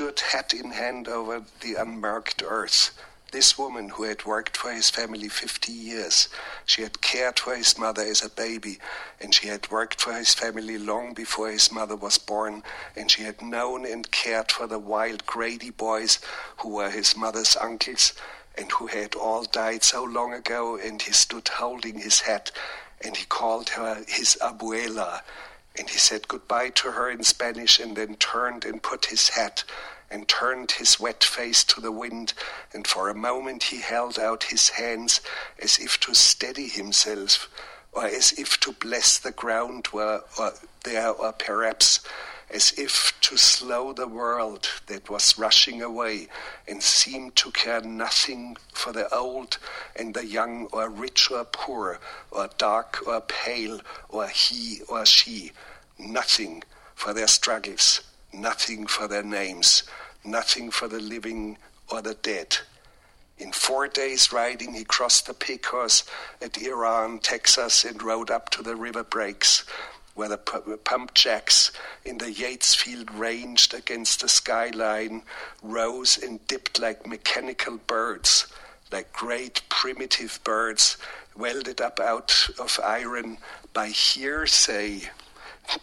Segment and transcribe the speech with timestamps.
[0.00, 2.98] stood hat in hand over the unmarked earth.
[3.32, 6.30] This woman who had worked for his family 50 years,
[6.64, 8.78] she had cared for his mother as a baby,
[9.20, 12.62] and she had worked for his family long before his mother was born,
[12.96, 16.18] and she had known and cared for the wild Grady boys
[16.60, 18.14] who were his mother's uncles
[18.56, 22.50] and who had all died so long ago, and he stood holding his hat,
[23.02, 25.20] and he called her his abuela,
[25.80, 29.64] and he said goodbye to her in Spanish, and then turned and put his hat
[30.10, 32.34] and turned his wet face to the wind,
[32.74, 35.22] and for a moment he held out his hands
[35.58, 37.48] as if to steady himself,
[37.92, 40.52] or as if to bless the ground where, or
[40.84, 42.00] there, or perhaps
[42.50, 46.26] as if to slow the world that was rushing away
[46.66, 49.56] and seemed to care nothing for the old
[49.94, 52.00] and the young, or rich or poor,
[52.32, 55.52] or dark or pale, or he or she,
[56.00, 56.62] nothing
[56.94, 59.84] for their struggles, nothing for their names,
[60.24, 61.56] nothing for the living
[61.88, 62.58] or the dead.
[63.38, 66.04] In four days' riding, he crossed the Pecos
[66.42, 69.64] at Iran, Texas, and rode up to the river breaks,
[70.14, 71.72] where the pump jacks
[72.04, 75.22] in the Yates field ranged against the skyline,
[75.62, 78.46] rose and dipped like mechanical birds,
[78.92, 80.98] like great primitive birds
[81.34, 83.38] welded up out of iron
[83.72, 85.08] by hearsay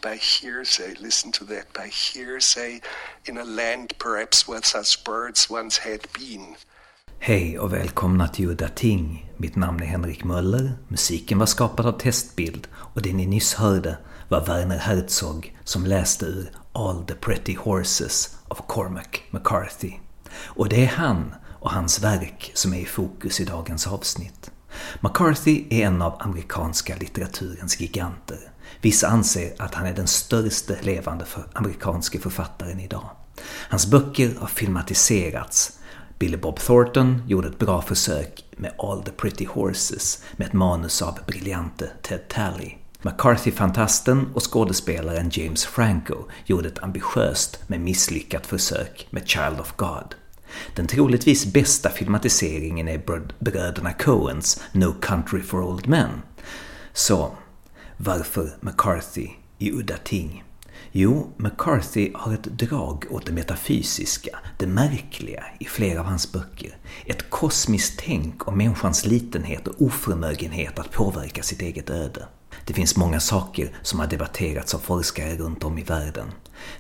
[0.01, 2.81] by hearsay, listen to that, by hearsay
[3.25, 6.55] in a land perhaps where such birds once had been.
[7.19, 9.31] Hej och välkomna till Udda Ting.
[9.37, 13.97] Mitt namn är Henrik Möller, musiken var skapad av Testbild och det ni nyss hörde
[14.29, 19.93] var Werner Herzog som läste ur All the Pretty Horses av Cormac McCarthy.
[20.33, 24.51] Och det är han och hans verk som är i fokus i dagens avsnitt.
[24.99, 28.51] McCarthy är en av amerikanska litteraturens giganter.
[28.81, 33.09] Vissa anser att han är den största levande för amerikanske författaren idag.
[33.69, 35.79] Hans böcker har filmatiserats.
[36.19, 41.01] Billy Bob Thornton gjorde ett bra försök med All the Pretty Horses med ett manus
[41.01, 42.71] av briljante Ted Talley.
[43.01, 50.15] McCarthy-fantasten och skådespelaren James Franco gjorde ett ambitiöst men misslyckat försök med Child of God.
[50.75, 56.09] Den troligtvis bästa filmatiseringen är bröderna Coens No Country for Old Men.
[56.93, 57.31] Så,
[57.97, 60.43] varför McCarthy i udda ting?
[60.91, 66.77] Jo, McCarthy har ett drag åt det metafysiska, det märkliga i flera av hans böcker.
[67.05, 72.27] Ett kosmiskt tänk om människans litenhet och oförmögenhet att påverka sitt eget öde.
[72.65, 76.27] Det finns många saker som har debatterats av forskare runt om i världen.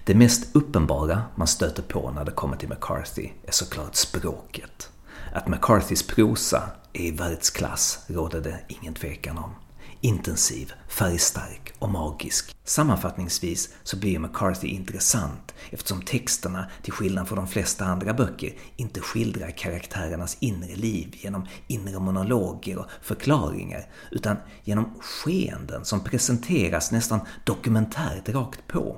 [0.03, 4.89] Det mest uppenbara man stöter på när det kommer till McCarthy är såklart språket.
[5.33, 6.63] Att McCarthys prosa
[6.93, 9.55] är i världsklass råder det ingen tvekan om
[10.01, 12.55] intensiv, färgstark och magisk.
[12.63, 19.01] Sammanfattningsvis så blir McCarthy intressant eftersom texterna, till skillnad från de flesta andra böcker, inte
[19.01, 27.19] skildrar karaktärernas inre liv genom inre monologer och förklaringar, utan genom skeenden som presenteras nästan
[27.43, 28.97] dokumentärt rakt på.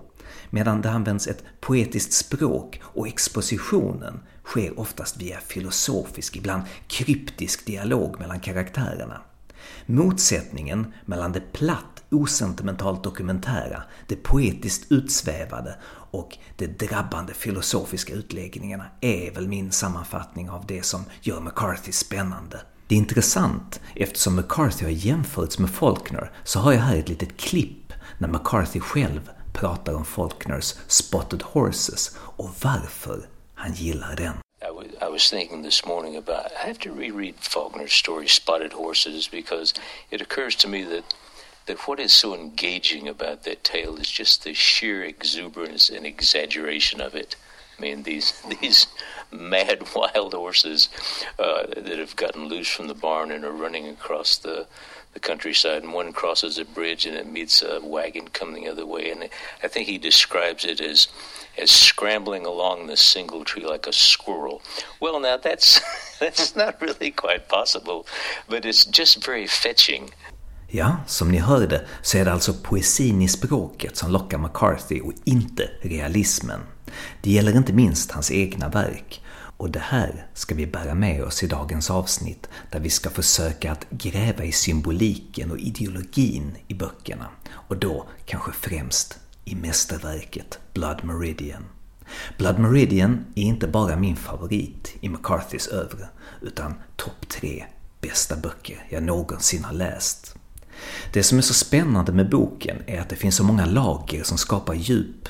[0.50, 8.20] Medan det används ett poetiskt språk och expositionen sker oftast via filosofisk, ibland kryptisk dialog
[8.20, 9.22] mellan karaktärerna.
[9.86, 15.76] Motsättningen mellan det platt, osentimentalt dokumentära, det poetiskt utsvävade
[16.12, 22.62] och de drabbande filosofiska utläggningarna är väl min sammanfattning av det som gör McCarthy spännande.
[22.88, 27.38] Det är intressant, eftersom McCarthy har jämförts med Faulkner så har jag här ett litet
[27.38, 34.34] klipp när McCarthy själv pratar om Faulkners Spotted Horses och varför han gillar den.
[35.02, 39.74] I was, thinking this morning about I have to reread Faulkner's story Spotted Horses because
[40.12, 41.04] it occurs to me that
[41.68, 47.00] that what is so engaging about that tale is just the sheer exuberance and exaggeration
[47.00, 47.36] of it.
[47.78, 48.88] I mean these these
[49.32, 50.90] mad wild horses
[51.38, 54.68] uh, that have gotten loose from the barn and are running across the
[55.14, 58.86] the countryside, and one crosses a bridge and it meets a wagon coming the other
[58.86, 59.12] way.
[59.12, 59.30] And
[59.64, 61.08] I think he describes it as
[61.58, 64.62] as scrambling along the single tree like a squirrel.
[65.02, 65.82] Well, now that's
[66.20, 68.06] that's not really quite possible,
[68.48, 70.12] but it's just very fetching.
[70.72, 75.14] Ja, som ni hörde så är det alltså poesin i språket som lockar McCarthy och
[75.26, 76.62] inte realismen.
[77.22, 79.22] Det gäller inte minst hans egna verk.
[79.60, 83.72] Och det här ska vi bära med oss i dagens avsnitt där vi ska försöka
[83.72, 87.28] att gräva i symboliken och ideologin i böckerna.
[87.52, 91.66] Och då kanske främst i mästerverket Blood Meridian.
[92.38, 96.10] Blood Meridian är inte bara min favorit i McCarthys övre,
[96.42, 97.66] utan topp tre
[98.02, 100.36] bästa böcker jag någonsin har läst.
[101.14, 104.38] Det som är så spännande med boken är att det finns så många lager som
[104.38, 105.30] skapar djup.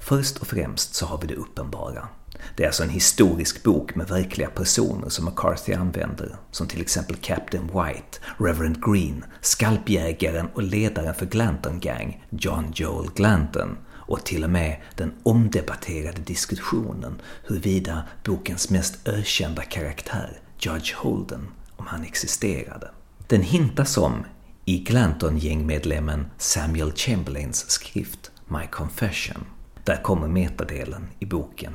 [0.00, 2.08] Först och främst så har vi det uppenbara.
[2.56, 7.16] Det är alltså en historisk bok med verkliga personer som McCarthy använder, som till exempel
[7.16, 13.76] Captain White, Reverend Green, skalpjägaren och ledaren för Glanton Gang, John Joel Glanton,
[14.10, 21.86] och till och med den omdebatterade diskussionen huruvida bokens mest ökända karaktär, Judge Holden, om
[21.86, 22.90] han existerade.
[23.26, 24.24] Den hintas om
[24.64, 29.44] i Glanton-gängmedlemmen Samuel Chamberlains skrift My Confession.
[29.84, 31.72] Där kommer metadelen i boken.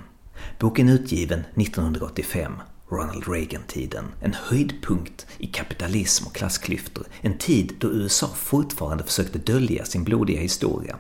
[0.66, 2.54] Boken är utgiven 1985,
[2.90, 4.06] Ronald Reagan-tiden.
[4.22, 7.06] En höjdpunkt i kapitalism och klassklyftor.
[7.22, 10.96] En tid då USA fortfarande försökte dölja sin blodiga historia.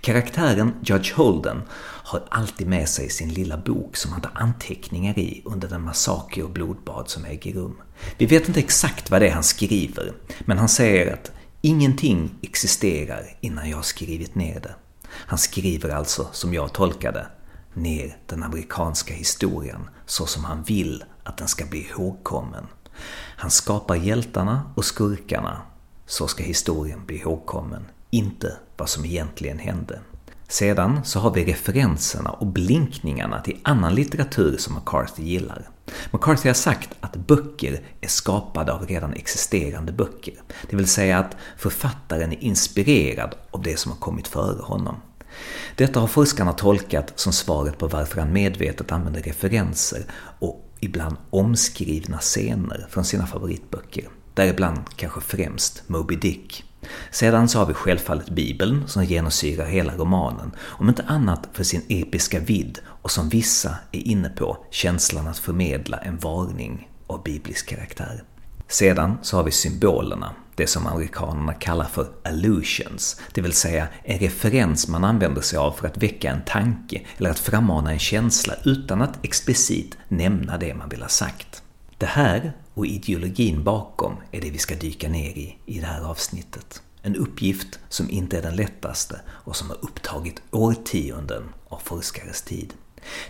[0.00, 1.62] Karaktären Judge Holden
[2.04, 6.44] har alltid med sig sin lilla bok som han tar anteckningar i under den massaker
[6.44, 7.76] och blodbad som äger rum.
[8.18, 13.36] Vi vet inte exakt vad det är han skriver, men han säger att ingenting existerar
[13.40, 14.74] innan jag har skrivit ner det.
[15.08, 17.26] Han skriver alltså, som jag tolkar det,
[17.74, 22.66] ner den amerikanska historien så som han vill att den ska bli ihågkommen.
[23.36, 25.62] Han skapar hjältarna och skurkarna,
[26.06, 30.00] så ska historien bli ihågkommen, inte vad som egentligen hände.
[30.48, 35.68] Sedan så har vi referenserna och blinkningarna till annan litteratur som McCarthy gillar.
[36.10, 40.34] McCarthy har sagt att böcker är skapade av redan existerande böcker.
[40.70, 44.96] Det vill säga att författaren är inspirerad av det som har kommit före honom.
[45.76, 50.04] Detta har forskarna tolkat som svaret på varför han medvetet använder referenser
[50.38, 54.08] och ibland omskrivna scener från sina favoritböcker.
[54.34, 56.64] Däribland kanske främst Moby Dick.
[57.10, 61.82] Sedan så har vi självfallet Bibeln som genomsyrar hela romanen, om inte annat för sin
[61.88, 67.68] episka vidd och som vissa är inne på, känslan att förmedla en varning av biblisk
[67.68, 68.22] karaktär.
[68.72, 74.18] Sedan så har vi symbolerna, det som amerikanerna kallar för allusions, det vill säga en
[74.18, 78.54] referens man använder sig av för att väcka en tanke eller att frammana en känsla
[78.64, 81.62] utan att explicit nämna det man vill ha sagt.
[81.98, 86.04] Det här och ideologin bakom är det vi ska dyka ner i i det här
[86.04, 86.82] avsnittet.
[87.02, 92.74] En uppgift som inte är den lättaste och som har upptagit årtionden av forskares tid.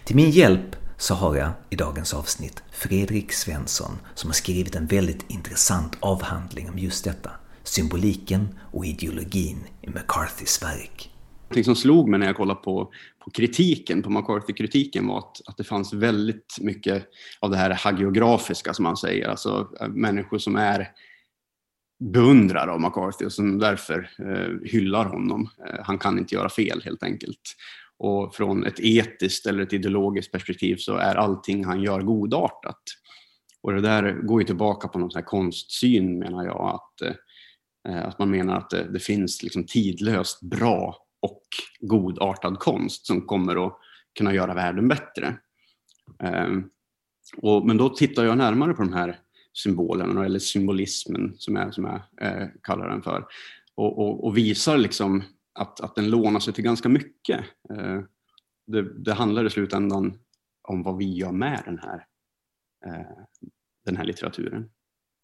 [0.05, 4.87] Till min hjälp så har jag i dagens avsnitt Fredrik Svensson som har skrivit en
[4.87, 7.31] väldigt intressant avhandling om just detta.
[7.63, 11.11] Symboliken och ideologin i McCarthys verk.
[11.49, 12.93] Det som slog mig när jag kollade på,
[13.25, 17.05] på kritiken, på McCarthy-kritiken var att, att det fanns väldigt mycket
[17.41, 20.89] av det här hagiografiska som man säger, alltså eh, människor som är
[22.03, 25.49] beundrare av McCarthy och som därför eh, hyllar honom.
[25.69, 27.57] Eh, han kan inte göra fel helt enkelt.
[28.03, 32.83] Och från ett etiskt eller ett ideologiskt perspektiv så är allting han gör godartat.
[33.61, 37.09] Och det där går ju tillbaka på någon sån här konstsyn menar jag, att,
[37.89, 41.43] eh, att man menar att det, det finns liksom tidlöst bra och
[41.81, 43.79] godartad konst som kommer att
[44.19, 45.37] kunna göra världen bättre.
[46.23, 46.65] Ehm,
[47.37, 49.19] och, men då tittar jag närmare på de här
[49.53, 53.27] symbolerna, eller symbolismen som jag, som jag eh, kallar den för,
[53.75, 55.23] och, och, och, visar liksom
[55.55, 57.41] att, att den lånar sig till ganska mycket.
[57.71, 58.01] Eh,
[58.67, 60.19] det, det, handlar i slutändan
[60.69, 62.07] om vad vi gör med den här,
[62.87, 63.25] eh,
[63.85, 64.71] den här litteraturen.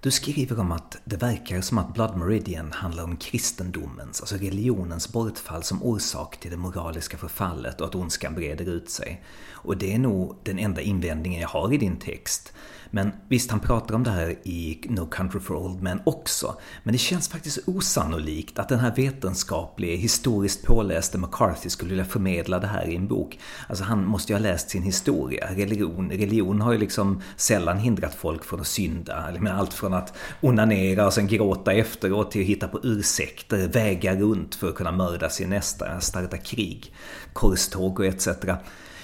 [0.02, 5.12] Du skriver om att det verkar som att Blood Meridian handlar om kristendomens, alltså religionens
[5.12, 9.24] bortfall som orsak till det moraliska förfallet och att ondskan breder ut sig.
[9.50, 12.52] Och det är nog den enda invändningen jag har i din text.
[12.90, 16.56] Men visst, han pratar om det här i No Country for Old Men också.
[16.82, 22.58] Men det känns faktiskt osannolikt att den här vetenskapliga, historiskt påläste McCarthy skulle vilja förmedla
[22.58, 23.38] det här i en bok.
[23.68, 25.48] Alltså han måste ju ha läst sin historia.
[25.54, 29.34] Religion, religion har ju liksom sällan hindrat folk från att synda.
[29.50, 34.54] Allt från att onanera och sen gråta efteråt till att hitta på ursäkter, vägar runt
[34.54, 36.94] för att kunna mörda sin nästa, starta krig,
[37.32, 38.28] korståg och etc.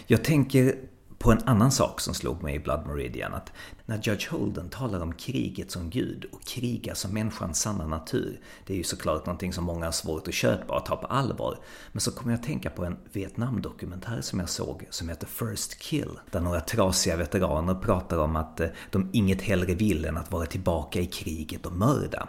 [0.06, 0.74] Jag tänker
[1.18, 3.52] på en annan sak som slog mig i Blood Meridian, att
[3.86, 8.72] när Judge Holden talar om kriget som gud och kriga som människans sanna natur, det
[8.72, 11.58] är ju såklart någonting som många har svårt att köpa och ta på allvar.
[11.92, 15.78] Men så kommer jag att tänka på en Vietnamdokumentär som jag såg som heter First
[15.78, 20.32] Kill, där några trasiga veteraner pratar om att eh, de inget hellre vill än att
[20.32, 22.28] vara tillbaka i kriget och mörda.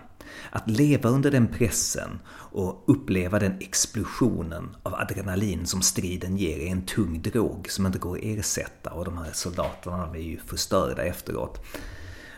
[0.50, 6.72] Att leva under den pressen och uppleva den explosionen av adrenalin som striden ger är
[6.72, 11.03] en tung drog som inte går att ersätta och de här soldaterna är ju förstörda
[11.03, 11.65] efteråt.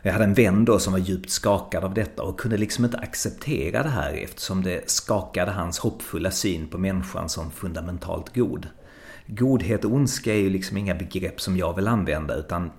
[0.02, 2.98] Jag hade en vän då som var djupt skakad av detta och kunde liksom inte
[2.98, 8.68] acceptera det här eftersom det skakade hans hoppfulla syn på människan som fundamentalt god.
[9.28, 12.72] Godhet och ondska är ju liksom inga begrepp som jag vill använda utan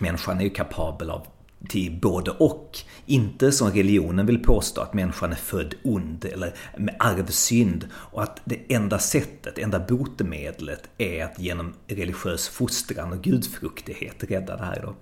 [0.00, 1.26] människan är ju kapabel av
[1.68, 2.78] till både och.
[3.08, 8.40] Inte som religionen vill påstå att människan är född ond eller med arvsynd och att
[8.44, 14.82] det enda sättet, enda botemedlet är att genom religiös fostran och gudfruktighet rädda det här
[14.82, 14.94] då.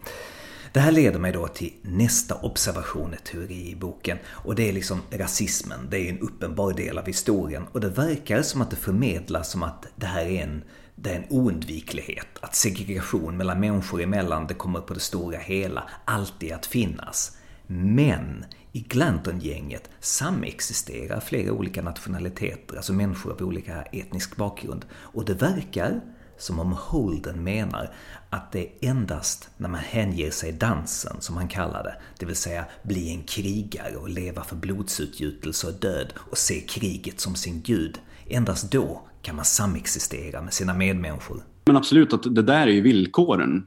[0.73, 4.73] Det här leder mig då till nästa observation i teori i boken och det är
[4.73, 5.89] liksom rasismen.
[5.91, 9.63] Det är en uppenbar del av historien och det verkar som att det förmedlas som
[9.63, 10.65] att det här är en
[10.99, 15.91] det är en oundviklighet, att segregation mellan människor emellan, det kommer på det stora hela
[16.05, 17.36] alltid att finnas.
[17.67, 24.85] Men i Glanton-gänget samexisterar flera olika nationaliteter, alltså människor av olika etnisk bakgrund.
[24.93, 26.01] Och det verkar
[26.39, 27.95] som om Holden menar
[28.31, 32.37] att det är endast när man hänger sig dansen, som han kallar det, det vill
[32.37, 37.63] säga bli en krigare och leva för blodsutgjutelse och död och se kriget som sin
[37.63, 41.43] gud, endast då kan man samexistera med sina medmänniskor.
[41.67, 43.67] Men absolut, att det där är ju villkoren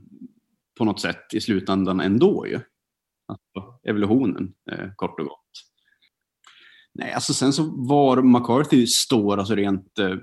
[0.77, 2.59] på något sätt i slutändan ändå ju.
[3.29, 5.50] Alltså, evolutionen, eh, kort och gott.
[6.93, 10.15] Nej, alltså sen så var McCarthy står, alltså rent eh,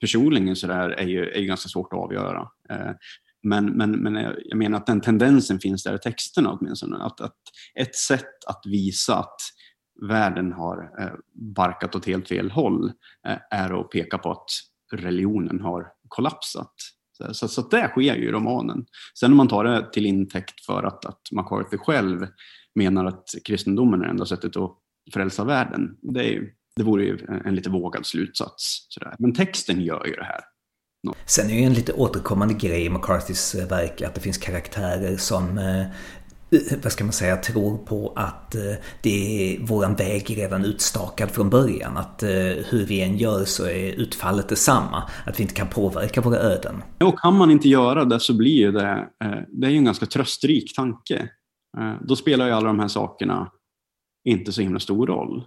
[0.00, 2.48] personligen så där, är ju, är ju ganska svårt att avgöra.
[2.70, 2.92] Eh,
[3.42, 4.14] men, men, men
[4.44, 6.96] jag menar att den tendensen finns där i texterna åtminstone.
[6.96, 7.36] Att, att
[7.74, 9.40] ett sätt att visa att
[10.08, 12.92] världen har eh, barkat åt helt fel håll
[13.28, 14.50] eh, är att peka på att
[14.92, 16.74] religionen har kollapsat.
[17.32, 18.86] Så, så, det sker ju i romanen.
[19.20, 22.26] Sen om man tar det till intäkt för att, att McCarthy själv
[22.74, 24.78] menar att kristendomen är enda sättet att
[25.12, 26.42] frälsa världen, det, är,
[26.76, 28.86] det vore ju en lite vågad slutsats.
[28.88, 29.16] Sådär.
[29.18, 30.40] Men texten gör ju det här.
[31.26, 35.16] Sen är det ju en lite återkommande grej i McCarthys verk att det finns karaktärer
[35.16, 35.86] som eh,
[36.82, 41.50] vad ska man säga, tror på att eh, det är våran väg redan utstakad från
[41.50, 41.96] början.
[41.96, 42.28] Att eh,
[42.68, 45.02] hur vi än gör så är utfallet detsamma.
[45.26, 46.82] Att vi inte kan påverka våra öden.
[47.00, 49.84] Och kan man inte göra det så blir ju det, eh, det är ju en
[49.84, 51.30] ganska tröstrik tanke.
[52.00, 53.52] Då spelar ju alla de här sakerna
[54.24, 55.44] inte så himla stor roll.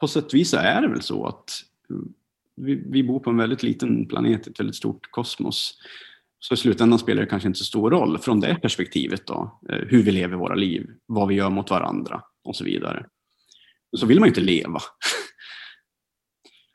[0.00, 1.50] På sätt och vis är det väl så att
[1.90, 2.12] mm,
[2.56, 5.74] vi, vi bor på en väldigt liten planet, ett väldigt stort kosmos.
[6.40, 9.78] Så i slutändan spelar det kanske inte så stor roll från det perspektivet då, eh,
[9.88, 13.06] hur vi lever våra liv, vad vi gör mot varandra och så vidare.
[13.96, 14.80] Så vill man ju inte leva.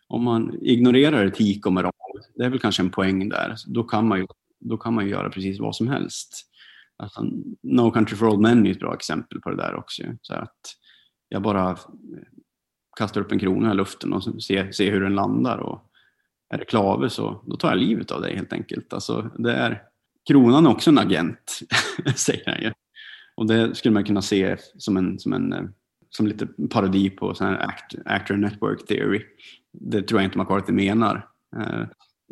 [0.08, 1.92] Om man ignorerar etik och moral,
[2.36, 4.28] det är väl kanske en poäng där, då kan man ju,
[4.60, 6.52] då kan man ju göra precis vad som helst.
[6.98, 7.24] Alltså,
[7.64, 10.04] no Country for Old Men är ett bra exempel på det där också.
[10.22, 10.60] Så att
[11.30, 11.78] jag bara
[12.98, 15.58] kastar upp en krona i luften och ser, ser hur den landar.
[15.58, 15.92] Och
[16.50, 18.94] är det klave så då tar jag livet av dig helt enkelt.
[18.94, 19.82] Alltså, det är,
[20.28, 21.60] kronan är också en agent,
[22.16, 22.72] säger han ju.
[23.36, 25.64] Och det skulle man kunna se som, en, som, en, eh,
[26.10, 29.22] som lite parodi på sån här act, actor network theory.
[29.72, 31.30] Det tror jag inte McCarthy menar.
[31.58, 31.84] Eh,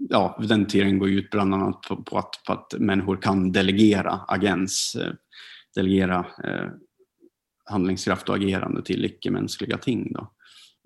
[0.10, 4.22] ja, den teorin går ut bland annat på, på, att, på att människor kan delegera
[4.28, 5.14] agens, eh,
[5.76, 6.70] delegera eh,
[7.66, 10.14] handlingskraft och agerande till icke-mänskliga ting.
[10.14, 10.32] Då.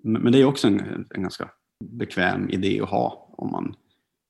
[0.04, 1.50] Men det är också en, en ganska
[1.84, 3.74] bekväm idé att ha om man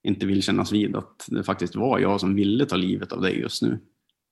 [0.03, 3.39] inte vill kännas vid att det faktiskt var jag som ville ta livet av dig
[3.39, 3.79] just nu.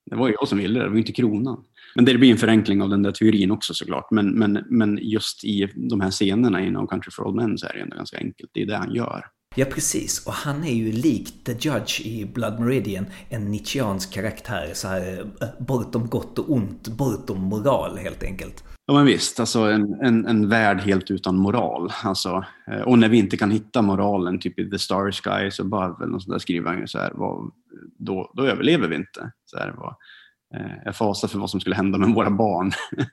[0.06, 1.64] Det var jag som ville det, det var inte kronan.
[1.96, 4.12] Men det blir en förenkling av den där teorin också såklart.
[4.12, 7.68] Men, men, men just i de här scenerna i No Country for Old Men så
[7.68, 8.50] är det ändå ganska enkelt.
[8.54, 9.26] Det är det han gör.
[9.60, 10.28] Ja, precis.
[10.28, 14.72] Och han är ju likt The Judge i Blood Meridian en nietzscheansk karaktär.
[14.74, 18.64] Så här, eh, bortom gott och ont, bortom moral helt enkelt.
[18.86, 21.92] Ja men visst, alltså en, en, en värld helt utan moral.
[22.04, 25.64] Alltså, eh, och när vi inte kan hitta moralen, typ i The Starry Sky, så
[25.64, 27.52] bara väl något sånt där skriver han ju så här, vad,
[27.98, 29.32] då, då överlever vi inte.
[29.46, 29.96] Så här, vad,
[30.56, 32.72] eh, jag fasar för vad som skulle hända med våra barn.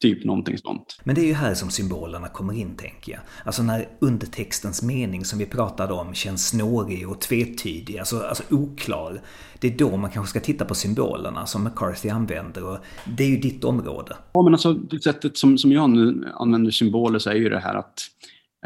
[0.00, 1.00] Typ någonting sånt.
[1.04, 3.20] Men det är ju här som symbolerna kommer in, tänker jag.
[3.44, 9.20] Alltså när undertextens mening som vi pratade om känns snårig och tvetydig, alltså, alltså oklar.
[9.58, 12.78] Det är då man kanske ska titta på symbolerna som McCarthy använder och
[13.16, 14.16] det är ju ditt område.
[14.32, 17.60] Ja, men alltså det sättet som, som jag nu använder symboler så är ju det
[17.60, 18.00] här att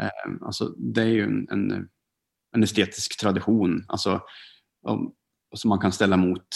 [0.01, 1.87] eh, alltså, det är ju en, en,
[2.55, 3.85] en estetisk tradition.
[3.87, 4.21] Alltså,
[5.55, 6.47] som man kan ställa mot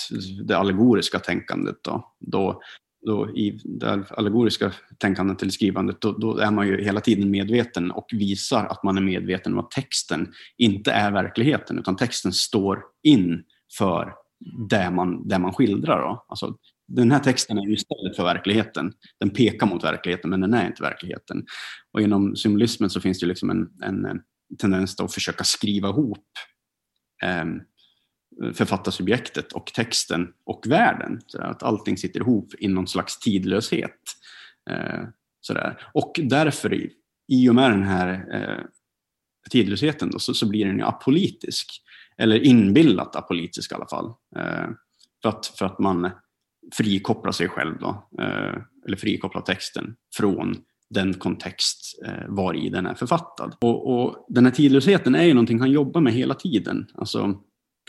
[0.47, 1.75] det allegoriska tänkandet.
[1.83, 2.61] Då, då
[3.05, 7.91] då i det allegoriska tänkandet eller skrivandet, då, då, är man ju hela tiden medveten
[7.91, 12.83] och visar att man är medveten om att texten inte är verkligheten, utan texten står
[13.03, 13.43] in
[13.77, 14.13] för
[14.69, 16.01] det man, det man skildrar.
[16.01, 16.25] Då.
[16.27, 18.93] Alltså, den här texten är ju istället för verkligheten.
[19.19, 21.45] Den pekar mot verkligheten, men den är inte verkligheten.
[21.91, 24.21] Och inom symbolismen så finns det liksom en, en
[24.57, 26.27] tendens att försöka skriva ihop
[27.23, 27.45] eh,
[28.53, 31.21] författarsubjektet och texten och världen.
[31.27, 33.99] Så att allting sitter ihop i någon slags tidlöshet.
[34.69, 35.03] Eh,
[35.41, 35.89] sådär.
[35.93, 36.89] Och därför,
[37.27, 38.63] i, och med den här eh,
[39.49, 41.81] tidlösheten, då, så, så, blir den ju apolitisk.
[42.17, 44.05] Eller inbillat apolitisk i alla fall.
[44.35, 44.69] Eh,
[45.21, 46.09] för, att, för att man
[46.73, 48.09] frikopplar sig själv då,
[48.85, 50.55] eller frikopplar texten från
[50.89, 53.55] den kontext eh, var i den är författad.
[53.61, 56.87] Och, och, den här tidlösheten är ju någonting han jobbar med hela tiden.
[56.93, 57.41] Alltså,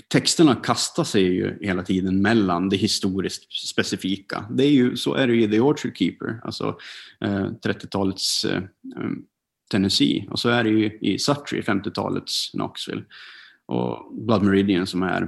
[0.08, 4.44] texterna kastar sig ju hela tiden mellan det historiskt specifika.
[4.50, 6.78] Det är ju, så är det ju i The Orchard Keeper, alltså
[7.20, 8.62] eh, 30-talets eh,
[8.96, 9.22] mm,
[9.70, 10.28] Tennessee.
[10.30, 13.04] Och så är det ju i Sutry, 50-talets Knoxville.
[13.66, 15.22] Och Blood Meridian som är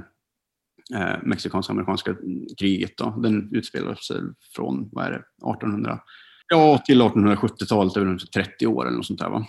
[0.95, 2.15] eh, mexikansk-amerikanska
[2.59, 2.97] kriget.
[2.97, 3.09] Då.
[3.09, 4.17] Den utspelar sig
[4.55, 5.99] från, vad är det, 1800
[6.47, 9.29] Ja, till 1870-talet, över 30 år eller något sånt där.
[9.29, 9.45] Va?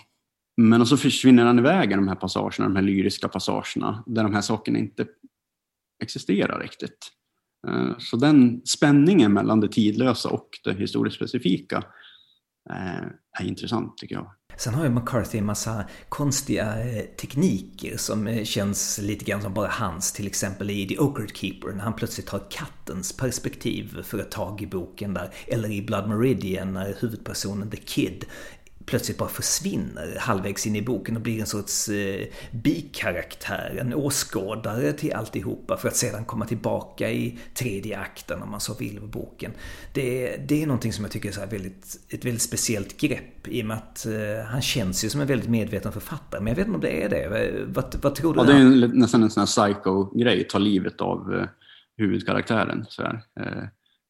[0.57, 4.33] Men så försvinner han iväg i de här passagerna, de här lyriska passagerna, där de
[4.33, 5.05] här sakerna inte
[6.03, 7.11] existerar riktigt.
[7.67, 11.77] Eh, så den spänningen mellan det tidlösa och det historiskt specifika
[12.69, 13.05] eh,
[13.39, 14.31] är intressant tycker jag.
[14.57, 19.67] Sen har ju McCarthy en massa konstiga eh, tekniker som känns lite grann som bara
[19.67, 24.31] hans, till exempel i The Ochre Keeper när han plötsligt har kattens perspektiv för ett
[24.31, 28.25] tag i boken där, eller i Blood Meridian när huvudpersonen The Kid
[28.85, 34.93] plötsligt bara försvinner halvvägs in i boken och blir en sorts eh, bikaraktär, en åskådare
[34.93, 39.07] till alltihopa för att sedan komma tillbaka i tredje akten om man så vill på
[39.07, 39.51] boken.
[39.93, 43.61] Det, det är någonting som jag tycker är så väldigt, ett väldigt speciellt grepp i
[43.61, 46.41] och med att eh, han känns ju som en väldigt medveten författare.
[46.41, 47.65] Men jag vet inte om det är det.
[47.67, 48.39] Vad, vad tror du?
[48.39, 51.47] Ja, det är en, nästan en sån här psycho-grej, ta livet av eh,
[51.97, 52.85] huvudkaraktären.
[52.89, 53.21] Så här.
[53.39, 53.63] Eh,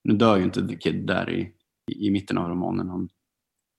[0.04, 1.42] nu dör ju inte The Kid där i,
[1.92, 2.90] i, i mitten av romanen.
[2.90, 3.10] Han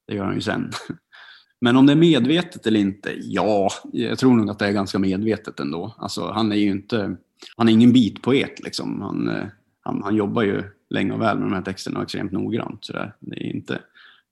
[0.06, 0.70] det gör han ju sen.
[1.60, 3.14] Men om det är medvetet eller inte?
[3.22, 5.94] Ja, jag tror nog att det är ganska medvetet ändå.
[5.98, 7.16] Alltså, han är ju inte,
[7.56, 9.00] han är ingen bitpoet liksom.
[9.00, 9.44] Han, eh,
[9.80, 12.84] han, han jobbar ju länge och väl med de här texterna och extremt noggrant.
[12.84, 13.14] Så där.
[13.20, 13.78] Det är inte,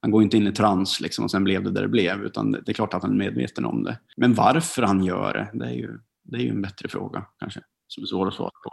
[0.01, 2.53] han går inte in i trans liksom, och sen blev det där det blev, utan
[2.53, 3.99] det är klart att han är medveten om det.
[4.17, 7.61] Men varför han gör det, det är ju, det är ju en bättre fråga kanske,
[7.89, 8.71] som är svår att svara på.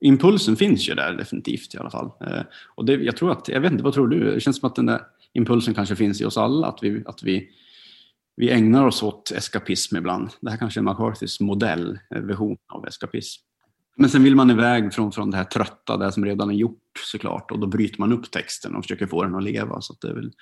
[0.00, 2.10] Impulsen finns ju där definitivt i alla fall.
[2.20, 2.42] Eh,
[2.74, 4.34] och det, jag tror att, jag vet inte, vad tror du?
[4.34, 5.00] Det känns som att den där
[5.34, 7.48] impulsen kanske finns i oss alla, att vi, att vi,
[8.36, 10.30] vi ägnar oss åt eskapism ibland.
[10.40, 13.42] Det här kanske är McCarthys modell, eh, version av eskapism.
[13.96, 16.80] Men sen vill man iväg från, från det här trötta, det som redan är gjort
[17.12, 19.80] såklart, och då bryter man upp texten och försöker få den att leva.
[19.80, 20.32] Så det är väl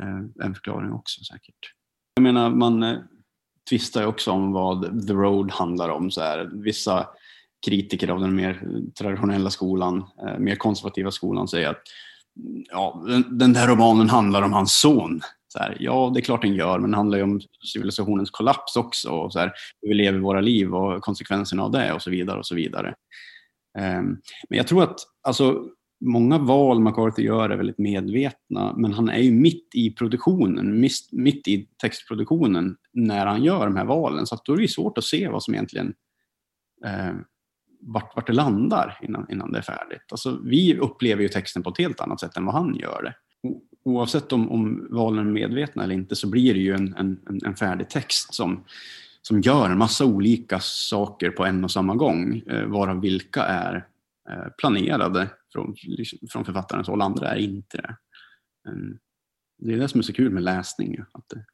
[0.00, 1.72] eh, en förklaring också säkert.
[2.14, 2.98] Jag menar, man eh,
[3.70, 6.10] tvistar ju också om vad The Road handlar om.
[6.10, 6.50] Så här.
[6.52, 7.08] Vissa
[7.66, 8.62] kritiker av den mer
[8.98, 11.82] traditionella skolan, eh, mer konservativa skolan säger att
[12.70, 15.20] ja, den, där romanen handlar om hans son.
[15.48, 17.40] Så här, ja, det är klart den gör, men den handlar ju om
[17.72, 19.10] civilisationens kollaps också.
[19.10, 22.38] Och så här, hur vi lever våra liv och konsekvenserna av det och så vidare.
[22.38, 22.94] och så vidare.
[23.78, 25.64] Um, men jag tror att alltså,
[26.04, 31.08] många val McCarthy gör är väldigt medvetna, men han är ju mitt i produktionen, mitt,
[31.12, 34.26] mitt i textproduktionen när han gör de här valen.
[34.26, 35.94] Så då är det svårt att se vad som egentligen
[36.86, 37.20] uh,
[37.80, 40.02] vart, vart det landar innan, innan det är färdigt.
[40.10, 43.14] Alltså, vi upplever ju texten på ett helt annat sätt än vad han gör det.
[43.84, 47.56] Oavsett om, om valen är medvetna eller inte så blir det ju en, en, en
[47.56, 48.64] färdig text som,
[49.22, 53.86] som gör en massa olika saker på en och samma gång, eh, varav vilka är
[54.30, 57.96] eh, planerade från, liksom, från författarens håll, andra är inte det.
[59.58, 61.44] Det är det som är så kul med läsning, att det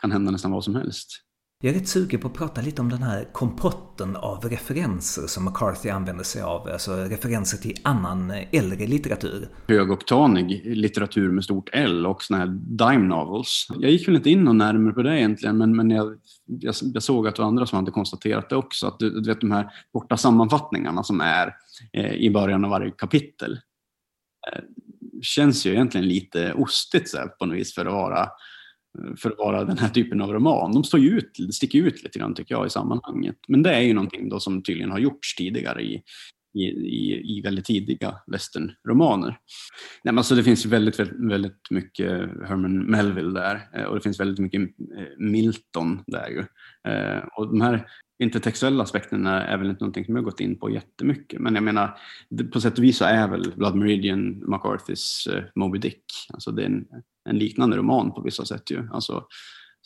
[0.00, 1.24] kan hända nästan vad som helst.
[1.60, 5.44] Jag är rätt sugen på att prata lite om den här kompotten av referenser som
[5.44, 9.48] McCarthy använder sig av, alltså referenser till annan eh, äldre litteratur.
[9.68, 13.66] Högoktanig litteratur med stort L och såna här dime novels.
[13.78, 17.02] Jag gick väl inte in och närmare på det egentligen, men, men jag, jag, jag
[17.02, 19.50] såg att det var andra som hade konstaterat det också, att du, du vet de
[19.50, 21.54] här korta sammanfattningarna som är
[21.92, 23.52] eh, i början av varje kapitel
[24.52, 24.62] eh,
[25.22, 28.28] känns ju egentligen lite ostigt så här, på något vis för att vara
[29.16, 30.72] för att vara den här typen av roman.
[30.72, 33.36] De står ju ut, sticker ut lite grann tycker jag i sammanhanget.
[33.48, 36.02] Men det är ju någonting då som tydligen har gjorts tidigare i,
[36.54, 39.28] i, i, i väldigt tidiga westernromaner.
[39.28, 39.38] Nej,
[40.12, 42.10] men alltså det finns väldigt, väldigt, väldigt mycket
[42.48, 46.44] Herman Melville där eh, och det finns väldigt mycket eh, Milton där ju.
[46.92, 47.86] Eh, och de här
[48.18, 51.40] intertextuella aspekterna är väl inte någonting som jag gått in på jättemycket.
[51.40, 51.98] Men jag menar,
[52.52, 56.04] på sätt och vis så är väl Blood Meridian McCarthys eh, Moby Dick.
[56.32, 56.86] Alltså det är en,
[57.28, 58.88] en liknande roman på vissa sätt ju.
[58.92, 59.26] Alltså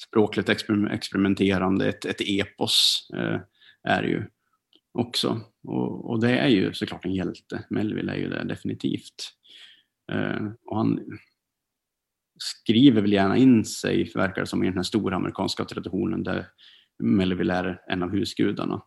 [0.06, 3.40] språkligt experimenterande, ett, ett epos eh,
[3.82, 4.24] är det ju
[4.92, 5.40] också.
[5.62, 7.64] Och, och, det är ju såklart en hjälte.
[7.70, 9.32] Melville är ju det definitivt.
[10.12, 11.00] Eh, och han
[12.38, 16.46] skriver väl gärna in sig, verkar det som, i den här stora amerikanska traditionen där
[16.98, 18.82] Melville är en av husgudarna.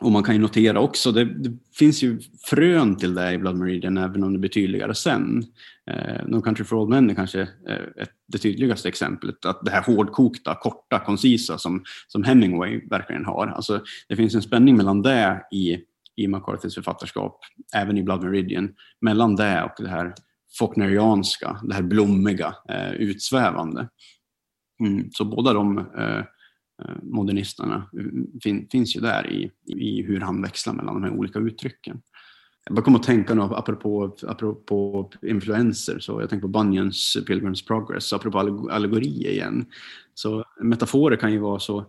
[0.00, 3.56] Och man kan ju notera också, det, det, finns ju frön till det i Blood
[3.56, 5.42] Meridian, även om det blir tydligare sen.
[5.90, 9.70] Eh, no Country for Old Men är kanske eh, ett, det tydligaste exemplet, att det
[9.70, 13.46] här hårdkokta, korta, koncisa som, som Hemingway verkligen har.
[13.46, 15.78] Alltså, det finns en spänning mellan det i
[16.16, 17.40] i McCarthys författarskap,
[17.74, 20.14] även i Blood Meridian, mellan det och det här
[20.58, 23.88] Faulknerianska, det här blommiga, eh, utsvävande.
[24.80, 26.24] Mm, så båda de eh,
[26.82, 27.90] Eh, modernisterna
[28.42, 32.02] fin, finns ju där i, i hur han växlar mellan de här olika uttrycken.
[32.66, 37.64] Jag bara kom att tänka nu apropå, apropå influenser, så jag tänker på Bunyans Pilgrims
[37.64, 38.38] Progress, apropå
[38.70, 39.66] allegorier igen.
[40.14, 41.86] Så metaforer kan ju vara så,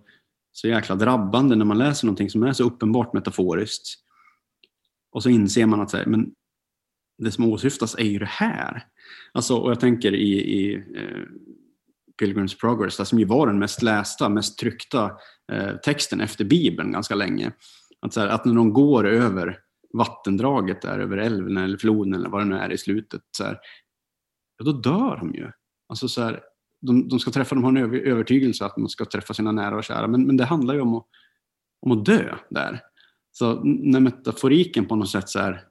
[0.51, 3.87] så jäkla drabbande när man läser någonting som är så uppenbart metaforiskt.
[5.11, 6.31] Och så inser man att så här, men
[7.17, 8.83] det som åsyftas är ju det här.
[9.31, 11.23] Alltså, och jag tänker i, i eh,
[12.19, 15.11] Pilgrims Progress, som ju var den mest lästa, mest tryckta
[15.51, 17.51] eh, texten efter Bibeln ganska länge.
[18.01, 19.59] Att, så här, att när de går över
[19.93, 23.59] vattendraget där över älven eller floden eller vad det nu är i slutet, så här,
[24.57, 25.51] ja, då dör de ju.
[25.89, 26.43] Alltså så här,
[26.81, 29.83] de, de ska träffa, de har en övertygelse att man ska träffa sina nära och
[29.83, 31.05] kära, men, men det handlar ju om att,
[31.81, 32.81] om att dö där.
[33.31, 35.63] Så när metaforiken på något sätt så här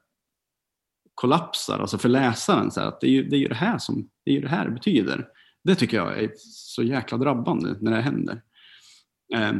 [1.15, 3.79] kollapsar, alltså för läsaren, så här, att det är, ju, det är ju det här
[3.79, 5.29] som det, är ju det här betyder.
[5.65, 8.43] Det tycker jag är så jäkla drabbande när det händer.
[9.35, 9.53] Eh,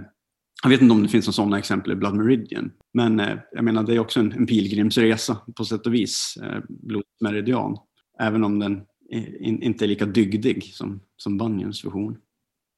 [0.63, 3.65] jag vet inte om det finns några sådana exempel i Blood Meridian, men eh, jag
[3.65, 7.77] menar det är också en, en pilgrimsresa på sätt och vis, eh, Blodmeridian.
[8.21, 8.83] Även om den
[9.41, 12.17] in, inte är lika dygdig som, som Bunyans version.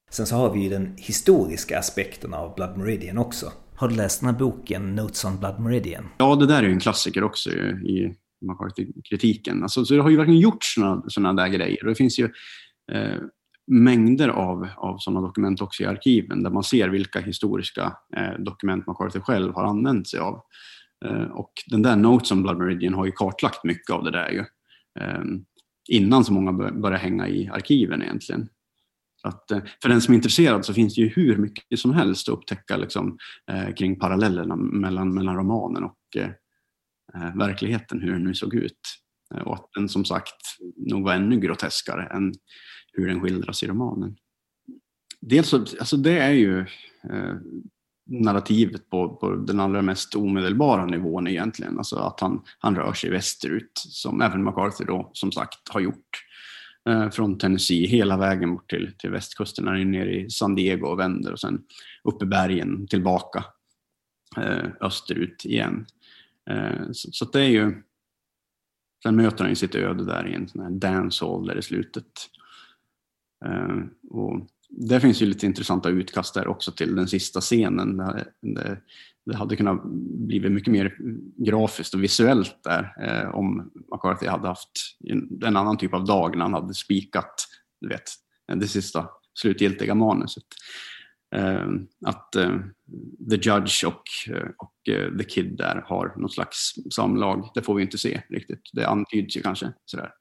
[0.09, 3.51] Sen så har vi ju den historiska aspekten av Blood Meridian också.
[3.75, 6.05] Har du läst den här boken Notes on Blood Meridian?
[6.17, 9.63] Ja, det där är ju en klassiker också i McCarthy-kritiken.
[9.63, 11.83] Alltså, så det har ju verkligen gjorts sådana, sådana där grejer.
[11.83, 12.29] Och det finns ju
[12.91, 13.21] eh,
[13.67, 18.87] mängder av, av sådana dokument också i arkiven där man ser vilka historiska eh, dokument
[18.87, 20.41] MacArthur själv har använt sig av.
[21.05, 24.29] Eh, och den där Notes on Blood Meridian har ju kartlagt mycket av det där
[24.29, 24.45] ju.
[24.99, 25.23] Eh,
[25.89, 28.49] innan så många började hänga i arkiven egentligen.
[29.23, 32.29] Att, eh, för den som är intresserad så finns det ju hur mycket som helst
[32.29, 33.17] att upptäcka liksom,
[33.51, 36.29] eh, kring parallellerna mellan, mellan romanen och eh,
[37.13, 38.79] eh verkligheten, hur den nu såg ut.
[39.35, 40.41] Eh, och att den som sagt
[40.75, 42.33] nog var ännu groteskare än
[42.97, 44.17] hur den skildras i romanen.
[45.19, 46.59] Dels så, alltså det är ju
[47.09, 47.35] eh,
[48.09, 51.77] narrativet på, på, den allra mest omedelbara nivån egentligen.
[51.77, 56.23] Alltså att han, han rör sig västerut, som även MacArthur då som sagt har gjort.
[56.89, 60.87] Eh, från Tennessee hela vägen bort till, till västkusten, han är nere i San Diego
[60.87, 61.61] och vänder och sen
[62.03, 63.45] upp i bergen tillbaka
[64.37, 65.85] eh, österut igen.
[66.49, 67.83] Eh, så, så det är ju...
[69.03, 72.05] Sen möter han ju sitt öde där i en sån här dancehall där i slutet.
[73.45, 73.77] Eh,
[74.09, 77.97] och det finns ju lite intressanta utkast där också till den sista scenen.
[78.41, 78.81] Det,
[79.25, 79.83] det hade kunnat
[80.27, 80.97] bli mycket mer
[81.37, 84.71] grafiskt och visuellt där eh, om McCarthy hade haft
[85.45, 87.47] en annan typ av dag när han hade spikat
[87.81, 88.09] du vet,
[88.55, 90.43] det sista slutgiltiga manuset.
[91.35, 91.67] Eh,
[92.05, 92.31] att
[93.29, 94.03] The Judge och,
[94.57, 94.73] och
[95.17, 98.69] The Kid där har något slags samlag, det får vi inte se riktigt.
[98.73, 100.11] Det antyds ju kanske sådär.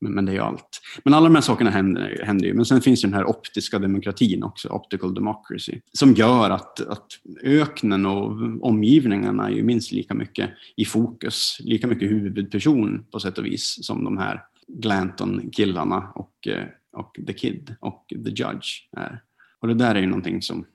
[0.00, 0.80] Men, men det är ju allt.
[1.04, 2.54] Men alla de här sakerna händer, händer ju.
[2.54, 7.06] Men sen finns ju den här optiska demokratin också, optical democracy, som gör att, att
[7.42, 8.30] öknen och
[8.60, 13.86] omgivningarna är ju minst lika mycket i fokus, lika mycket huvudperson på sätt och vis
[13.86, 19.22] som de här Glanton-killarna och, eh, och The Kid och The Judge är.
[19.60, 20.66] Och det där är ju någonting som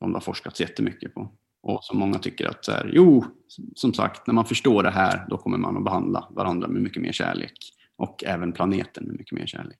[0.00, 1.32] de har forskats jättemycket på.
[1.62, 3.24] Och som många tycker att så här, jo,
[3.74, 7.02] som sagt, när man förstår det här, då kommer man att behandla varandra med mycket
[7.02, 9.78] mer kärlek och även planeten med mycket mer kärlek.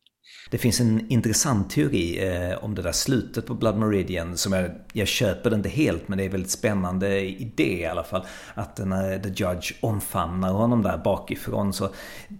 [0.51, 4.71] Det finns en intressant teori eh, om det där slutet på Blood Meridian som jag,
[4.93, 8.27] jag köper det inte helt men det är en väldigt spännande idé i alla fall.
[8.55, 11.91] Att när eh, The Judge omfamnar honom där bakifrån så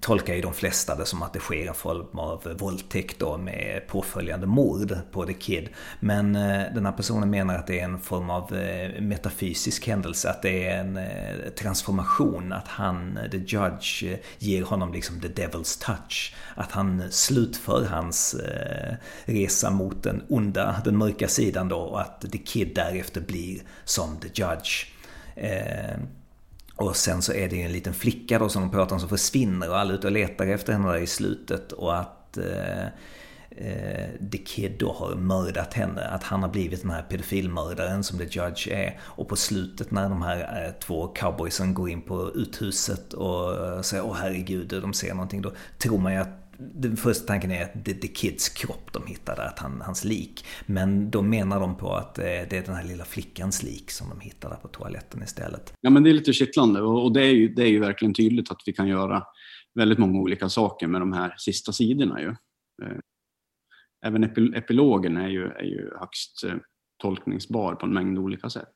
[0.01, 3.83] tolkar ju de flesta det som att det sker en form av våldtäkt då med
[3.89, 5.69] påföljande mord på The Kid.
[6.01, 10.31] Men eh, den här personen menar att det är en form av eh, metafysisk händelse,
[10.31, 15.21] att det är en eh, transformation, att han, eh, The Judge, eh, ger honom liksom
[15.21, 16.35] the devil's touch.
[16.55, 22.01] Att han slutför för hans eh, resa mot den onda, den mörka sidan då och
[22.01, 24.87] att The Kid därefter blir som The Judge.
[25.35, 25.99] Eh,
[26.77, 29.09] och sen så är det ju en liten flicka då som de pratar om som
[29.09, 32.85] försvinner och alla är ute och letar efter henne där i slutet och att eh,
[33.51, 36.05] eh, The Kid då har mördat henne.
[36.05, 38.99] Att han har blivit den här pedofilmördaren som The Judge är.
[39.03, 43.81] Och på slutet när de här eh, två cowboysen går in på uthuset och eh,
[43.81, 45.43] säger åh herregud, de ser någonting.
[45.43, 48.93] Då tror man ju att den första tanken är att det är The Kids kropp
[48.93, 50.45] de hittade, att han, hans lik.
[50.67, 54.09] Men då menar de på att eh, det är den här lilla flickans lik som
[54.09, 55.75] de hittade på toaletten istället.
[55.81, 58.51] Ja men det är lite kittlande och det är, ju, det är ju verkligen tydligt
[58.51, 59.23] att vi kan göra
[59.75, 62.29] väldigt många olika saker med de här sista sidorna ju.
[62.83, 62.99] Eh,
[64.07, 66.55] även epilogen är ju, är ju högst eh,
[67.03, 68.75] tolkningsbar på en mängd olika sätt.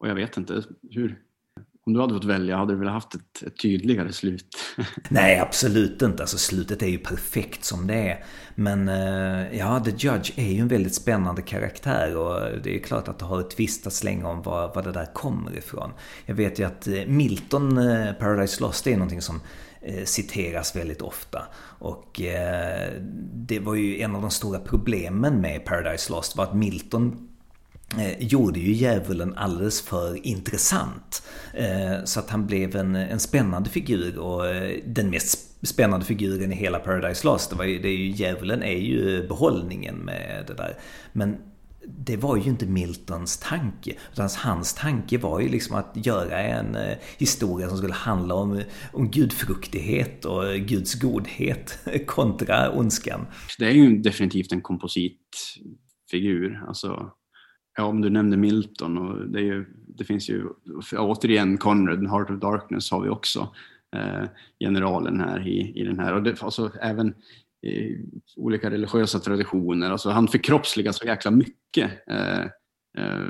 [0.00, 1.22] Och jag vet inte hur,
[1.86, 4.56] om du hade fått välja, hade du velat haft ett, ett, tydligare slut?
[5.08, 6.22] Nej, absolut inte.
[6.22, 8.24] Alltså slutet är ju perfekt som det är.
[8.54, 13.08] Men eh, ja, The Judge är ju en väldigt spännande karaktär och det är klart
[13.08, 15.90] att det har ett visst att slänga om var, var det där kommer ifrån.
[16.26, 19.40] Jag vet ju att eh, Milton, eh, Paradise Lost, är någonting som
[20.04, 21.42] citeras väldigt ofta.
[21.78, 22.20] Och
[23.32, 27.31] det var ju en av de stora problemen med Paradise Lost var att Milton
[27.98, 31.22] eh, gjorde ju djävulen alldeles för intressant.
[31.54, 36.52] Eh, så att han blev en, en spännande figur och eh, den mest spännande figuren
[36.52, 37.50] i hela Paradise Lost.
[37.50, 40.78] Det, var ju, det är ju, djävulen är ju behållningen med det där.
[41.12, 41.36] Men
[41.86, 43.94] det var ju inte Miltons tanke.
[44.12, 48.62] Utan hans tanke var ju liksom att göra en eh, historia som skulle handla om,
[48.92, 53.26] om gudfruktighet och eh, Guds godhet kontra ondskan.
[53.58, 56.64] Det är ju definitivt en kompositfigur.
[56.68, 57.10] Alltså
[57.76, 60.48] Ja, om du nämnde Milton och det, ju, det finns ju
[60.96, 63.54] återigen Conrad, Heart of Darkness har vi också.
[63.96, 64.24] Eh,
[64.60, 66.14] generalen här i, i den här.
[66.14, 67.14] Och det, alltså, även
[67.62, 67.96] i
[68.36, 69.90] olika religiösa traditioner.
[69.90, 72.40] Alltså, han förkroppsligar så jäkla mycket, eh,
[72.98, 73.28] eh,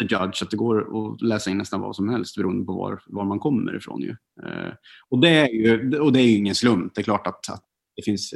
[0.00, 3.02] The Judge, att det går att läsa in nästan vad som helst beroende på var,
[3.06, 4.00] var man kommer ifrån.
[4.02, 4.16] Ju.
[4.42, 4.72] Eh,
[5.08, 6.94] och, det är ju, och det är ju ingen slump.
[6.94, 7.64] Det är klart att, att
[7.96, 8.34] det finns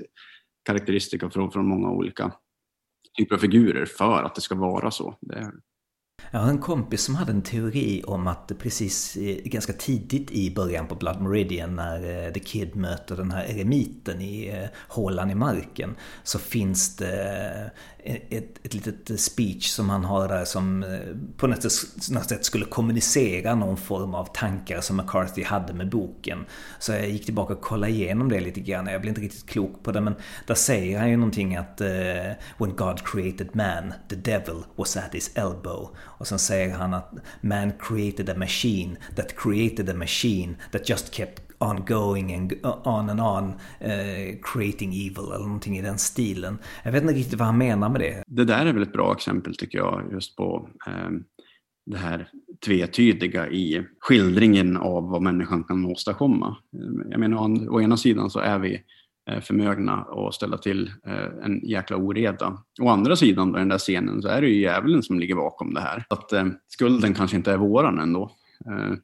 [0.65, 2.33] karaktäristika från, från många olika
[3.19, 5.17] typer av figurer för att det ska vara så.
[5.21, 5.53] Det...
[6.31, 10.55] Jag har en kompis som hade en teori om att precis eh, ganska tidigt i
[10.55, 15.31] början på Blood Meridian när eh, The Kid möter den här eremiten i eh, hålan
[15.31, 17.71] i marken så finns det
[18.05, 20.99] ett, ett litet speech som han har där som eh,
[21.37, 25.91] på något sätt, något sätt skulle kommunicera någon form av tankar som McCarthy hade med
[25.91, 26.45] boken.
[26.79, 28.87] Så jag gick tillbaka och kollade igenom det lite grann.
[28.87, 30.15] Jag blev inte riktigt klok på det men
[30.47, 31.89] där säger han ju någonting att eh,
[32.59, 35.89] When God created man, the devil was at his elbow.
[35.97, 41.15] Och sen säger han att Man created a machine that created a machine that just
[41.15, 42.53] kept ongoing and
[42.85, 43.45] on and on
[43.81, 46.59] uh, creating evil eller någonting i den stilen.
[46.83, 48.23] Jag vet inte riktigt vad han menar med det.
[48.27, 51.25] Det där är väl ett bra exempel tycker jag just på um,
[51.87, 52.29] det här
[52.65, 56.57] tvetydiga i skildringen av vad människan kan åstadkomma.
[57.11, 58.83] Jag menar, å ena sidan så är vi
[59.31, 60.91] eh, förmögna att ställa till
[61.43, 62.59] en jäkla oreda.
[62.81, 65.75] Å andra sidan, i den där scenen, så är det ju djävulen som ligger bakom
[65.75, 66.05] det här.
[66.09, 68.31] Att eh, skulden kanske inte är våran ändå.
[68.67, 68.97] Eh,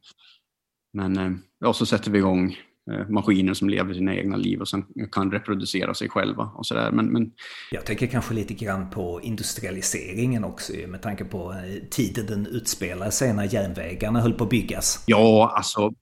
[0.93, 2.57] men eh, ja, så sätter vi igång
[2.91, 6.91] eh, maskiner som lever sina egna liv och sen kan reproducera sig själva och sådär.
[6.91, 7.31] Men, men...
[7.71, 13.09] Jag tänker kanske lite grann på industrialiseringen också med tanke på eh, tiden den utspelar
[13.09, 15.03] sig när järnvägarna höll på att byggas.
[15.07, 15.93] Ja, alltså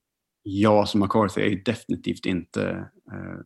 [0.43, 2.69] jag som McCarthy är definitivt inte
[3.11, 3.39] eh,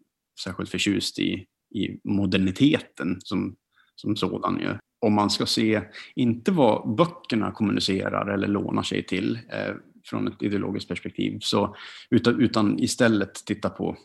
[0.44, 1.46] särskilt förtjust i,
[1.76, 3.56] i moderniteten som,
[3.96, 4.60] som sådan.
[4.60, 4.78] Ju.
[5.06, 5.82] Om man ska se,
[6.16, 11.38] inte vad böckerna kommunicerar eller lånar sig till, eh, från ett ideologiskt perspektiv.
[11.42, 11.76] Så,
[12.10, 13.98] utan, utan istället titta på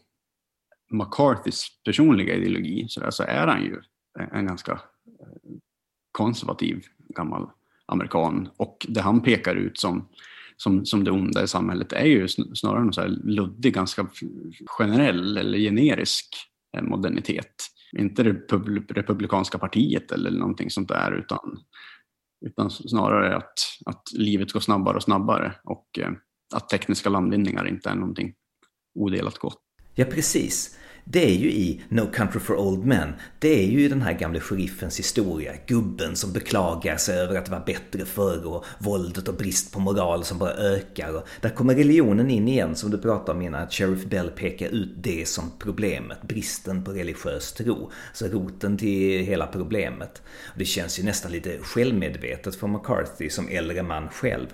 [0.90, 3.80] McCarthys personliga ideologi så, där, så är han ju
[4.32, 5.52] en ganska eh,
[6.12, 7.50] konservativ gammal
[7.86, 8.48] amerikan.
[8.56, 10.08] Och det han pekar ut som,
[10.56, 14.08] som, som det onda i samhället är ju snarare någon så här luddig, ganska
[14.66, 16.26] generell eller generisk
[16.76, 17.54] eh, modernitet.
[17.92, 18.32] Inte det
[18.88, 21.58] republikanska partiet eller någonting sånt där utan
[22.46, 23.52] utan snarare att,
[23.86, 26.10] att livet går snabbare och snabbare och eh,
[26.54, 28.34] att tekniska landvinningar inte är någonting
[28.94, 29.58] odelat gott.
[29.94, 30.78] Ja, precis.
[31.10, 33.12] Det är ju i No Country for Old Men.
[33.38, 35.52] Det är ju den här gamle sheriffens historia.
[35.66, 39.80] Gubben som beklagar sig över att det var bättre förr och våldet och brist på
[39.80, 41.16] moral som bara ökar.
[41.16, 43.62] Och där kommer religionen in igen som du pratade om innan.
[43.62, 46.22] Att Sheriff Bell pekar ut det som problemet.
[46.22, 47.90] Bristen på religiös tro.
[48.12, 50.22] Så roten till hela problemet.
[50.46, 54.46] Och det känns ju nästan lite självmedvetet för McCarthy som äldre man själv.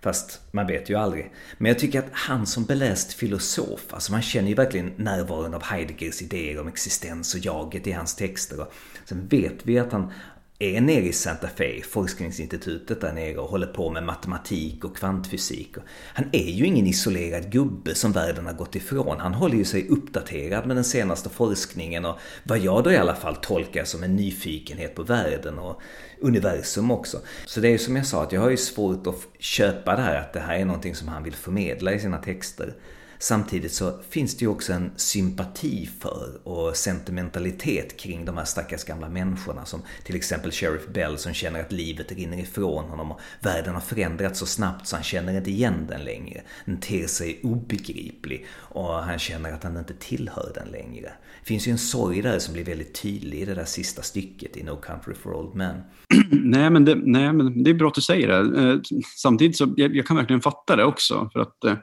[0.00, 1.32] Fast man vet ju aldrig.
[1.58, 5.62] Men jag tycker att han som beläst filosof, alltså man känner ju verkligen närvaron av
[5.62, 8.60] Heideggers idéer om existens och jaget i hans texter.
[8.60, 8.72] Och
[9.04, 10.12] sen vet vi att han
[10.58, 15.74] är nere i Santa Fe, forskningsinstitutet där nere och håller på med matematik och kvantfysik.
[16.14, 19.20] Han är ju ingen isolerad gubbe som världen har gått ifrån.
[19.20, 23.14] Han håller ju sig uppdaterad med den senaste forskningen och vad jag då i alla
[23.14, 25.80] fall tolkar som en nyfikenhet på världen och
[26.20, 27.20] universum också.
[27.46, 30.02] Så det är ju som jag sa, att jag har ju svårt att köpa det
[30.02, 32.74] här att det här är någonting som han vill förmedla i sina texter.
[33.18, 38.84] Samtidigt så finns det ju också en sympati för och sentimentalitet kring de här stackars
[38.84, 43.20] gamla människorna som till exempel Sheriff Bell som känner att livet rinner ifrån honom och
[43.40, 46.40] världen har förändrats så snabbt så han känner inte igen den längre.
[46.64, 51.12] Den ter sig obegriplig och han känner att han inte tillhör den längre.
[51.40, 54.56] Det finns ju en sorg där som blir väldigt tydlig i det där sista stycket
[54.56, 55.76] i No Country for Old Men.
[56.30, 58.62] nej, men det, nej, men det är bra att du säger det.
[58.62, 58.80] Eh,
[59.16, 61.30] samtidigt så jag, jag kan verkligen fatta det också.
[61.32, 61.76] För att, eh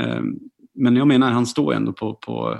[0.00, 0.38] ehm,
[0.74, 2.58] men jag menar, han står ändå på, på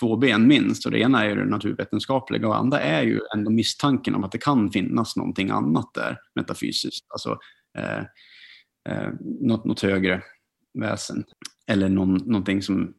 [0.00, 0.86] två ben minst.
[0.86, 4.32] Och det ena är det naturvetenskapliga och det andra är ju ändå misstanken om att
[4.32, 7.06] det kan finnas någonting annat där metafysiskt.
[7.08, 7.38] Alltså
[7.78, 7.98] eh,
[8.88, 10.22] eh, något, något högre
[10.78, 11.24] väsen.
[11.66, 12.94] Eller någon, någonting som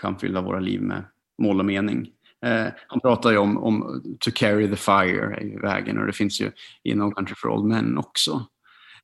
[0.00, 1.04] kan fylla våra liv med
[1.42, 2.10] mål och mening.
[2.44, 6.40] Eh, han pratar ju om, om to carry the fire i vägen och det finns
[6.40, 6.50] ju
[6.82, 8.46] i No Country for Old Men också.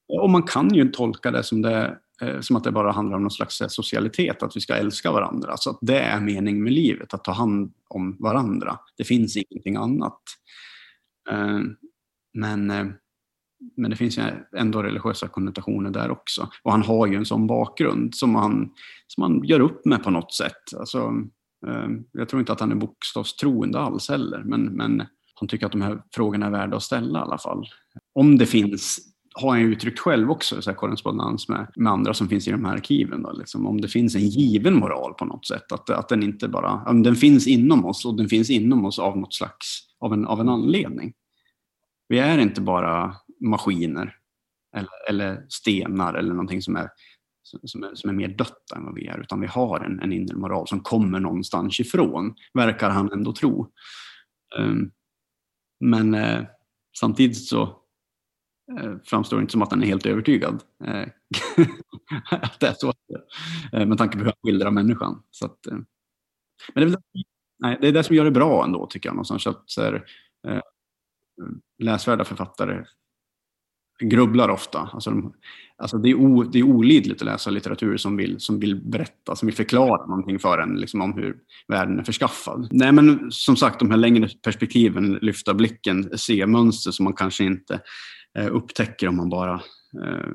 [0.09, 3.23] Och man kan ju tolka det som, det, Eh, som att det bara handlar om
[3.23, 5.57] någon slags eh, socialitet, att vi ska älska varandra.
[5.57, 8.79] Så att det är meningen med livet, att ta hand om varandra.
[8.97, 10.23] Det finns ingenting annat.
[11.31, 11.61] Eh,
[12.35, 12.67] men,
[13.77, 14.19] men det finns
[14.57, 16.49] ändå religiösa konnotationer där också.
[16.63, 18.71] Och han har ju en sån bakgrund som han,
[19.07, 20.75] som han gör upp med på något sätt.
[20.79, 21.13] Alltså,
[22.13, 25.03] jag tror inte att han är bokstavstroende alls heller, men, men
[25.35, 27.67] han tycker att de här frågorna är värda att ställa i alla fall.
[28.15, 28.99] Om det finns,
[29.41, 32.65] har han uttryckt själv också, så här korrespondens med, med andra som finns i de
[32.65, 33.23] här arkiven.
[33.23, 33.67] Då, liksom.
[33.67, 37.17] Om det finns en given moral på något sätt, att, att den inte bara, den
[37.17, 40.49] finns inom oss och den finns inom oss av något slags, av en, av en
[40.49, 41.13] anledning.
[42.09, 44.15] Vi är inte bara maskiner
[44.77, 46.89] eller, eller stenar eller någonting som är
[47.65, 50.13] som är, som är mer dött än vad vi är, utan vi har en, en
[50.13, 53.73] inre moral som kommer någonstans ifrån, verkar han ändå tro.
[54.59, 54.91] Um,
[55.81, 56.45] men eh,
[57.01, 57.77] samtidigt så
[58.77, 61.09] Eh, framstår inte som att han är helt övertygad eh,
[62.31, 62.93] att det är så,
[63.73, 65.23] eh, med tanke på hur han skildrar människan.
[65.31, 65.59] Så att,
[66.75, 66.97] men det är,
[67.59, 69.15] nej, det är det som gör det bra ändå, tycker jag.
[69.15, 70.05] Någonstans, att, så här,
[71.79, 72.85] läsvärda författare
[74.01, 74.91] grubblar ofta.
[74.93, 75.33] Alltså, de,
[75.77, 79.37] alltså det, är o, det är olidligt att läsa litteratur som vill, som vill berätta,
[79.37, 81.37] som vill förklara någonting för en liksom, om hur
[81.69, 82.69] världen är förskaffad.
[82.71, 87.45] Nej, men som sagt, de här längre perspektiven, lyfta blicken, se mönster som man kanske
[87.45, 87.81] inte
[88.39, 89.55] Eh, upptäcker om man bara
[90.05, 90.31] eh,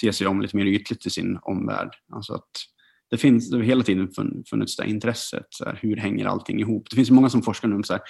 [0.00, 1.94] ser sig om lite mer ytligt i sin omvärld.
[2.12, 2.50] Alltså att
[3.10, 4.10] det finns det har hela tiden
[4.50, 5.46] funnits det intresset.
[5.50, 6.90] Så här, hur hänger allting ihop?
[6.90, 8.02] Det finns många som forskar nu om så här,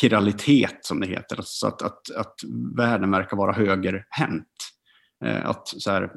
[0.00, 2.34] kiralitet som det heter, alltså att, att, att
[2.76, 4.46] världen verkar vara högerhänt.
[5.24, 6.10] Eh, att så här,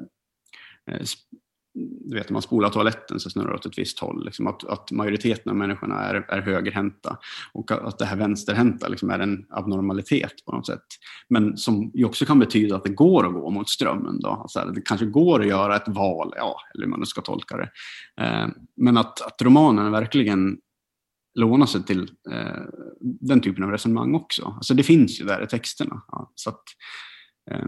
[1.78, 4.24] du vet, om man spolar toaletten så snurrar det åt ett visst håll.
[4.24, 7.18] Liksom att, att majoriteten av människorna är, är högerhänta
[7.52, 10.84] och att det här vänsterhänta liksom är en abnormalitet på något sätt.
[11.28, 14.20] Men som ju också kan betyda att det går att gå mot strömmen.
[14.20, 14.28] Då.
[14.28, 17.56] Alltså det kanske går att göra ett val, ja, eller hur man nu ska tolka
[17.56, 17.70] det.
[18.24, 20.58] Eh, men att, att romanen verkligen
[21.34, 22.62] låna sig till eh,
[23.00, 24.44] den typen av resonemang också.
[24.56, 26.02] Alltså det finns ju där i texterna.
[26.08, 26.62] Ja, så att,
[27.50, 27.66] eh,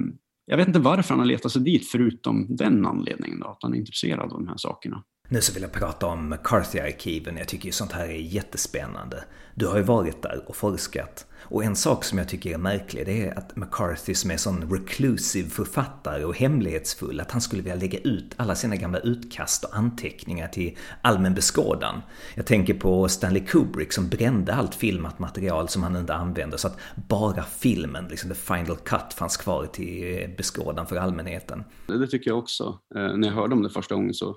[0.48, 3.74] jag vet inte varför han har letat sig dit förutom den anledningen, då, att han
[3.74, 5.04] är intresserad av de här sakerna.
[5.30, 7.36] Nu så vill jag prata om McCarthy-arkiven.
[7.36, 9.24] Jag tycker ju sånt här är jättespännande.
[9.54, 11.26] Du har ju varit där och forskat.
[11.42, 14.70] Och en sak som jag tycker är märklig det är att McCarthy som är sån
[14.72, 19.76] reclusive författare och hemlighetsfull att han skulle vilja lägga ut alla sina gamla utkast och
[19.76, 22.02] anteckningar till allmän beskådan.
[22.34, 26.68] Jag tänker på Stanley Kubrick som brände allt filmat material som han inte använde så
[26.68, 31.64] att bara filmen, liksom the final cut, fanns kvar till beskådan för allmänheten.
[31.86, 32.78] Det tycker jag också.
[32.94, 34.36] Eh, när jag hörde om det första gången så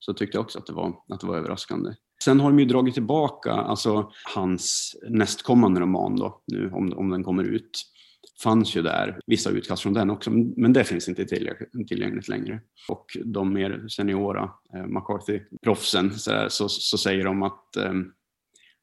[0.00, 1.90] så tyckte jag också att det var, att det var överraskande.
[2.24, 7.24] Sen har de ju dragit tillbaka alltså, hans nästkommande roman då, nu om, om den
[7.24, 7.82] kommer ut.
[8.42, 12.60] fanns ju där vissa utkast från den också, men det finns inte tillgängligt, tillgängligt längre.
[12.88, 17.92] Och de mer seniora eh, McCarthy-proffsen så, så, så, säger de att eh,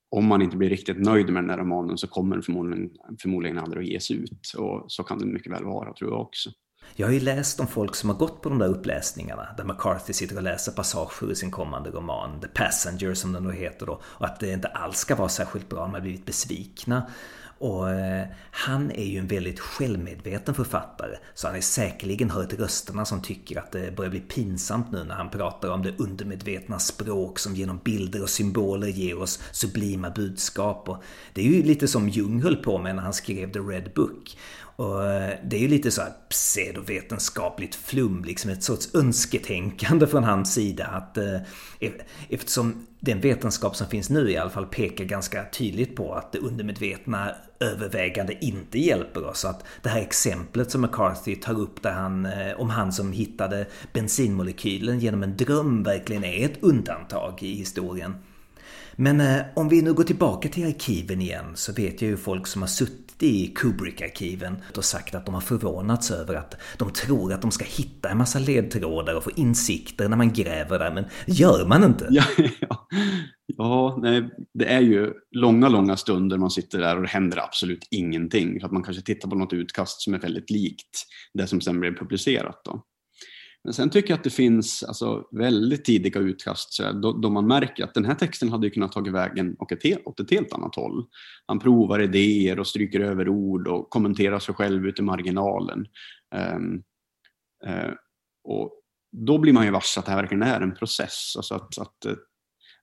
[0.09, 2.89] om man inte blir riktigt nöjd med den här romanen så kommer den förmodligen,
[3.21, 4.53] förmodligen aldrig att ges ut.
[4.57, 6.49] Och så kan det mycket väl vara, tror jag också.
[6.95, 10.13] Jag har ju läst om folk som har gått på de där uppläsningarna där McCarthy
[10.13, 14.01] sitter och läser passager i sin kommande roman The Passenger som den då heter då
[14.03, 17.03] och att det inte alls ska vara särskilt bra, de har blivit besvikna.
[17.59, 23.05] Och eh, han är ju en väldigt självmedveten författare så han har säkerligen hört rösterna
[23.05, 27.39] som tycker att det börjar bli pinsamt nu när han pratar om det undermedvetna språk
[27.39, 30.89] som genom bilder och symboler ger oss sublima budskap.
[30.89, 33.91] Och det är ju lite som Jung höll på med när han skrev The Red
[33.95, 34.37] Book.
[34.77, 40.23] Och eh, det är ju lite så här pseudovetenskapligt flum, liksom ett sorts önsketänkande från
[40.23, 40.85] hans sida.
[40.85, 41.35] Att, eh,
[41.79, 46.31] e-, eftersom den vetenskap som finns nu i alla fall pekar ganska tydligt på att
[46.31, 49.45] det undermedvetna övervägande inte hjälper oss.
[49.45, 53.67] Att det här exemplet som McCarthy tar upp där han, eh, om han som hittade
[53.93, 58.15] bensinmolekylen genom en dröm verkligen är ett undantag i historien.
[58.95, 62.47] Men eh, om vi nu går tillbaka till arkiven igen så vet jag ju folk
[62.47, 67.33] som har suttit i Kubrick-arkiven och sagt att de har förvånats över att de tror
[67.33, 71.03] att de ska hitta en massa ledtrådar och få insikter när man gräver där, men
[71.25, 72.07] det gör man inte.
[72.09, 72.23] Ja,
[72.59, 72.87] ja.
[73.45, 77.87] ja nej, det är ju långa, långa stunder man sitter där och det händer absolut
[77.91, 78.59] ingenting.
[78.59, 81.79] För att man kanske tittar på något utkast som är väldigt likt det som sen
[81.79, 82.61] blev publicerat.
[82.65, 82.83] Då.
[83.67, 87.47] Men sen tycker jag att det finns alltså, väldigt tidiga utkast så då, då, man
[87.47, 90.75] märker att den här texten hade kunnat tagit vägen åt ett, åt ett helt annat
[90.75, 91.05] håll.
[91.45, 95.87] Han provar idéer och stryker över ord och kommenterar sig själv ut i marginalen.
[96.55, 96.83] Um,
[97.67, 97.93] uh,
[98.43, 98.71] och
[99.11, 101.33] då blir man ju varse att det här verkligen är en process.
[101.37, 102.15] Alltså att, att, eh,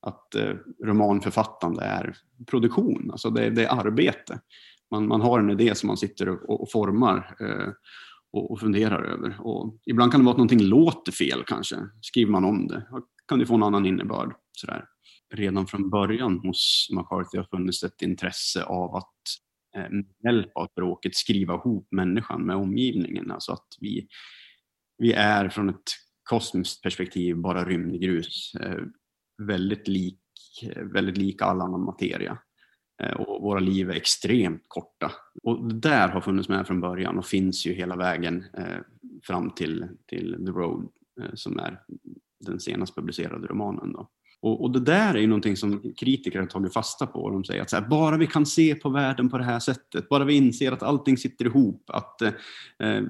[0.00, 0.54] att uh,
[0.84, 2.16] romanförfattande är
[2.46, 4.40] produktion, alltså det, det är arbete.
[4.90, 7.36] Man, man, har en idé som man sitter och, och formar.
[7.40, 7.68] Uh,
[8.34, 9.40] och, och funderar över.
[9.40, 11.76] Och ibland kan det vara att någonting låter fel kanske.
[12.00, 12.86] Skriver man om det
[13.28, 14.34] kan det få en annan innebörd.
[14.52, 14.84] Sådär.
[15.34, 19.14] Redan från början hos McCarthy har funnits ett intresse av att
[19.76, 23.30] eh, med hjälp av språket skriva ihop människan med omgivningen.
[23.30, 24.06] Alltså att vi,
[24.98, 25.90] vi är från ett
[26.30, 28.54] kosmiskt perspektiv bara rymdgrus.
[28.60, 28.82] Eh,
[29.42, 30.20] väldigt, lik,
[30.92, 32.38] väldigt lik all annan materia.
[33.02, 35.12] Eh, och våra liv är extremt korta.
[35.42, 38.78] Och det där har funnits med från början och finns ju hela vägen eh,
[39.22, 40.88] fram till, till The Road
[41.20, 41.80] eh, som är
[42.40, 43.92] den senast publicerade romanen.
[43.92, 44.08] Då.
[44.44, 47.30] Och, och, det där är ju någonting som kritiker har tagit fasta på.
[47.30, 50.08] De säger att så här, bara vi kan se på världen på det här sättet,
[50.08, 52.32] bara vi inser att allting sitter ihop, att eh,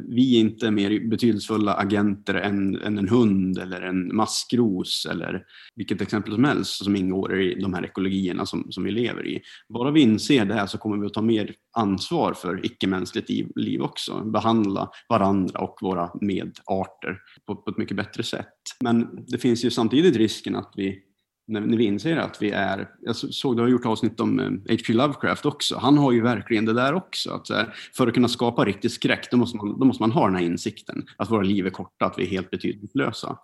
[0.08, 5.42] vi inte är mer betydelsefulla agenter än, än, en hund eller en maskros eller
[5.74, 9.40] vilket exempel som helst som ingår i de här ekologierna som, som vi lever i.
[9.68, 13.48] Bara vi inser det här så kommer vi att ta mer ansvar för icke-mänskligt liv,
[13.54, 18.54] liv också, behandla varandra och våra medarter på, på ett mycket bättre sätt.
[18.80, 21.02] Men det finns ju samtidigt risken att vi
[21.46, 24.50] när, när vi inser att vi är, jag såg du har gjort avsnitt om eh,
[24.50, 24.92] H.P.
[24.92, 27.30] Lovecraft också, han har ju verkligen det där också.
[27.30, 30.26] Att här, för att kunna skapa riktig skräck då måste, man, då måste man ha
[30.26, 33.38] den här insikten, att våra liv är korta, att vi är helt betydelselösa.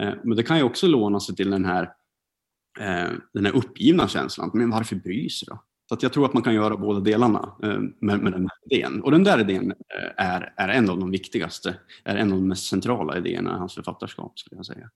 [0.00, 1.82] Eh, men det kan ju också låna sig till den här,
[2.80, 5.62] eh, den här uppgivna känslan, men varför bryr sig då?
[5.88, 8.76] Så att jag tror att man kan göra båda delarna eh, med, med den här
[8.76, 9.02] idén.
[9.02, 12.48] Och den där idén eh, är, är en av de viktigaste, är en av de
[12.48, 14.90] mest centrala idéerna i hans författarskap, skulle jag säga.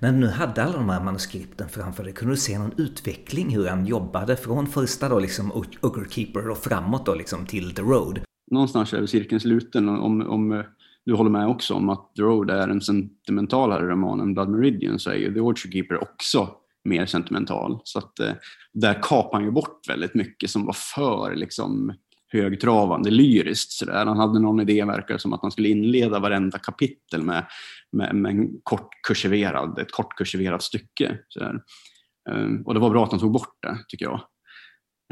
[0.00, 3.56] När du nu hade alla de här manuskripten framför dig, kunde du se någon utveckling
[3.56, 7.82] hur han jobbade från första då liksom Ogre Keeper och framåt då liksom till The
[7.82, 8.20] Road?
[8.50, 10.64] Någonstans är cirkeln sluten om, om eh,
[11.04, 14.98] du håller med också om att The Road är en sentimentalare roman än Blood Meridian
[14.98, 16.48] så är ju The Orchard Keeper också
[16.84, 17.80] mer sentimental.
[17.84, 18.32] Så att eh,
[18.72, 21.92] där kapar han ju bort väldigt mycket som var för liksom
[22.34, 23.72] högtravande lyriskt.
[23.72, 24.06] sådär.
[24.06, 27.46] Han hade någon idé, verkar som att han skulle inleda varenda kapitel med,
[27.94, 31.18] med, med en kort kursiverad, ett kort kursiverat stycke.
[31.28, 31.62] Så där.
[32.30, 34.20] Um, ehm, och det var bra att han tog bort det, tycker jag.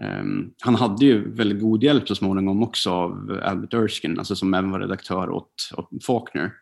[0.02, 4.54] Um, han hade ju väldigt god hjälp så småningom också av Albert Erskine, alltså som
[4.54, 6.52] även var redaktör åt, åt Faulkner.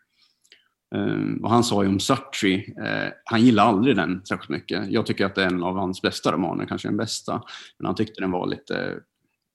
[0.95, 4.91] Um, och han sa ju om Sartre, eh, han gillade aldrig den särskilt mycket.
[4.91, 7.43] Jag tycker att det är en av hans bästa romaner, kanske den bästa.
[7.79, 8.99] Men han tyckte den var lite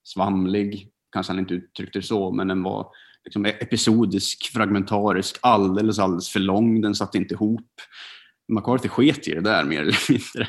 [0.03, 2.87] svamlig, kanske han inte uttryckte det så, men den var
[3.25, 6.81] liksom episodisk, fragmentarisk, alldeles, alldeles för lång.
[6.81, 7.71] Den satt inte ihop.
[8.47, 10.47] McCarthy sket i det där mer eller mindre.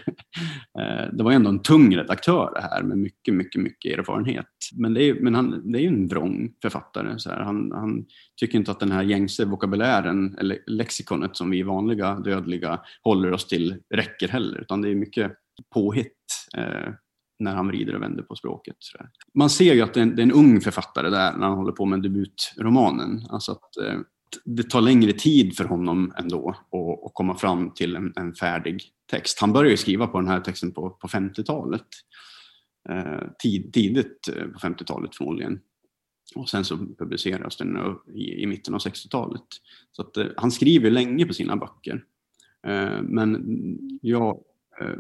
[0.79, 4.47] Eh, det var ändå en tung redaktör det här med mycket, mycket, mycket erfarenhet.
[4.75, 7.19] Men det är, men han, det är ju en vrång författare.
[7.19, 7.41] Så här.
[7.41, 8.07] Han, han,
[8.41, 13.47] tycker inte att den här gängse vokabulären, eller lexikonet som vi vanliga dödliga håller oss
[13.47, 14.61] till, räcker heller.
[14.61, 15.33] Utan det är mycket
[15.75, 16.13] påhitt.
[16.57, 16.93] Eh,
[17.39, 18.77] när han vrider och vänder på språket.
[19.35, 21.57] Man ser ju att det är, en, det är, en, ung författare där när han
[21.57, 23.27] håller på med debutromanen.
[23.31, 24.01] Alltså att eh,
[24.45, 26.75] det tar längre tid för honom ändå att,
[27.07, 29.41] att komma fram till en, en, färdig text.
[29.41, 31.87] Han började skriva på den här texten på, på 50-talet.
[32.89, 35.61] Eh, tid, tidigt eh, på 50-talet förmodligen.
[36.35, 37.79] Och sen så publiceras den
[38.15, 39.47] i, i mitten av 60-talet.
[39.93, 42.05] Så att, eh, han skriver länge på sina böcker.
[42.67, 43.59] Eh, men
[44.03, 44.41] jag
[44.81, 44.97] eh,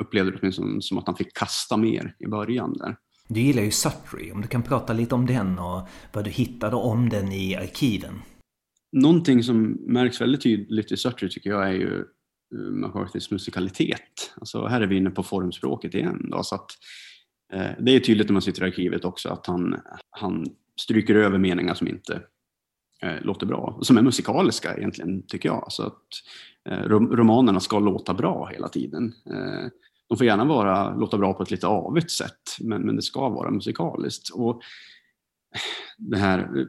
[0.00, 2.96] upplevde det åtminstone som att han fick kasta mer i början där.
[3.28, 6.76] Du gillar ju Sutry, om du kan prata lite om den och vad du hittade
[6.76, 8.14] om den i arkiven.
[8.92, 11.98] Någonting som märks väldigt tydligt i Sutry tycker jag är ju
[12.54, 14.32] eh, McCarthys musikalitet.
[14.40, 16.26] Alltså här är vi inne på formspråket igen.
[16.30, 16.70] Då, så att,
[17.52, 19.80] eh, det är tydligt när man sitter i arkivet också att han,
[20.10, 20.46] han
[20.80, 22.22] stryker över meningar som inte
[23.02, 23.78] eh, låter bra.
[23.82, 25.64] Som är musikaliska egentligen, tycker jag.
[25.68, 26.02] Så att
[26.68, 29.14] eh, romanerna ska låta bra hela tiden.
[30.10, 33.28] De får gärna vara, låta bra på ett lite avigt sätt, men, men det ska
[33.28, 34.30] vara musikaliskt.
[34.30, 34.62] Och
[35.98, 36.66] det här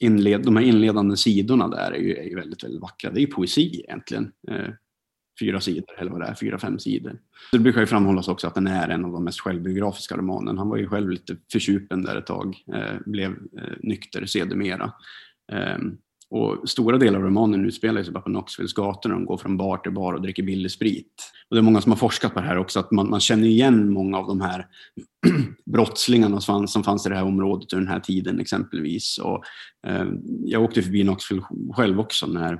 [0.00, 3.10] inled, de här inledande sidorna där är ju, är ju väldigt, väldigt vackra.
[3.10, 4.32] Det är ju poesi egentligen.
[4.48, 4.68] Eh,
[5.40, 7.20] fyra sidor, eller vad det är, fyra, fem sidor.
[7.52, 10.60] Det brukar ju framhållas också att den är en av de mest självbiografiska romanerna.
[10.60, 14.92] Han var ju själv lite förtjupen där ett tag, eh, blev eh, nykter sedermera.
[15.52, 15.98] Ehm,
[16.30, 19.56] och stora delar av romanen utspelar sig bara på Knoxvilles gator när de går från
[19.56, 21.32] bar till bar och dricker billig sprit.
[21.50, 23.46] Och det är många som har forskat på det här också, att man, man känner
[23.46, 24.66] igen många av de här
[25.72, 29.18] brottslingarna som fanns, som fanns i det här området under den här tiden exempelvis.
[29.18, 29.44] Och,
[29.86, 30.06] eh,
[30.44, 31.42] jag åkte förbi Knoxville
[31.74, 32.52] själv också när,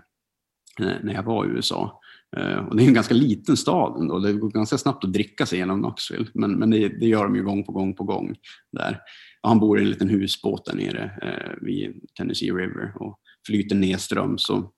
[0.80, 2.00] eh, när jag var i USA.
[2.36, 4.18] Eh, och det är en ganska liten stad ändå.
[4.18, 7.36] Det går ganska snabbt att dricka sig genom Knoxville, men, men det, det, gör de
[7.36, 8.36] ju gång på gång på gång
[8.72, 9.00] där.
[9.42, 13.76] Och han bor i en liten husbåt där nere eh, vid Tennessee River och flyter
[13.76, 14.72] nedströms och,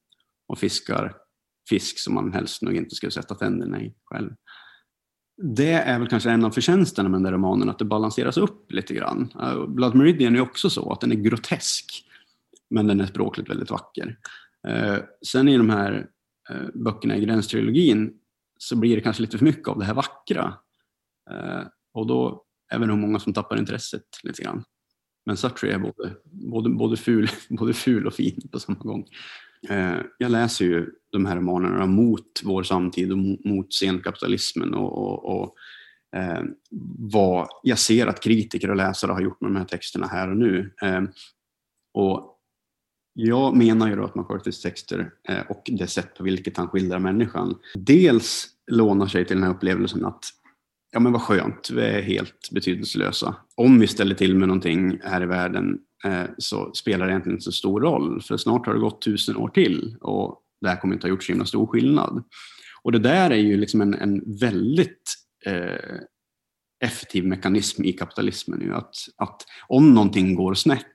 [0.49, 1.15] och fiskar
[1.69, 4.31] fisk som man helst nog inte skulle sätta tänderna i själv.
[5.43, 8.73] Det är väl kanske en av förtjänsterna med den där romanen, att det balanseras upp
[8.73, 9.33] lite grann.
[9.41, 12.05] Eh, Blood Meridian är också så, att den är grotesk,
[12.71, 14.19] men den är språkligt väldigt vacker.
[14.69, 14.97] Eh,
[15.27, 16.07] sen i de här
[16.51, 18.13] eh, böckerna i Gränstrilogin
[18.59, 20.55] så blir det kanske lite för mycket av det här vackra.
[21.95, 24.65] och då är det nog många som tappar intresset lite grann.
[25.29, 29.09] Men Sartre är både, både, både, ful, både ful och fin på samma gång.
[29.69, 35.41] Eh, jag läser ju de här romanerna mot vår samtid och mot senkapitalismen och, och,
[35.41, 35.55] och
[36.17, 36.43] eh,
[36.99, 40.37] vad jag ser att kritiker och läsare har gjort med de här texterna här och
[40.37, 40.75] nu.
[40.83, 41.03] Eh,
[41.95, 42.39] och
[43.13, 46.99] jag menar ju då att McCarthys texter eh, och det sätt på vilket han skildrar
[46.99, 50.25] människan dels lånar sig till den här upplevelsen att
[50.91, 53.37] ja men vad skönt, vi är helt betydelselösa.
[53.55, 57.45] Om vi ställer till med någonting här i världen eh, så spelar det egentligen inte
[57.45, 60.95] så stor roll, för snart har det gått tusen år till och det här kommer
[60.95, 62.25] inte ha gjort så himla stor skillnad.
[62.83, 65.15] Och det där är ju liksom en, en väldigt
[65.47, 65.99] eh,
[66.85, 68.61] effektiv mekanism i kapitalismen.
[68.61, 70.87] Ju, att, att om någonting går snett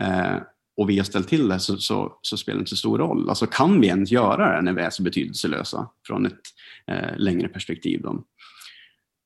[0.00, 0.36] eh,
[0.76, 3.28] och vi har ställt till det så, så, så, spelar det inte så stor roll.
[3.28, 6.40] Alltså kan vi ens göra det när vi är så betydelselösa från ett
[6.86, 8.00] eh, längre perspektiv?
[8.02, 8.24] Då?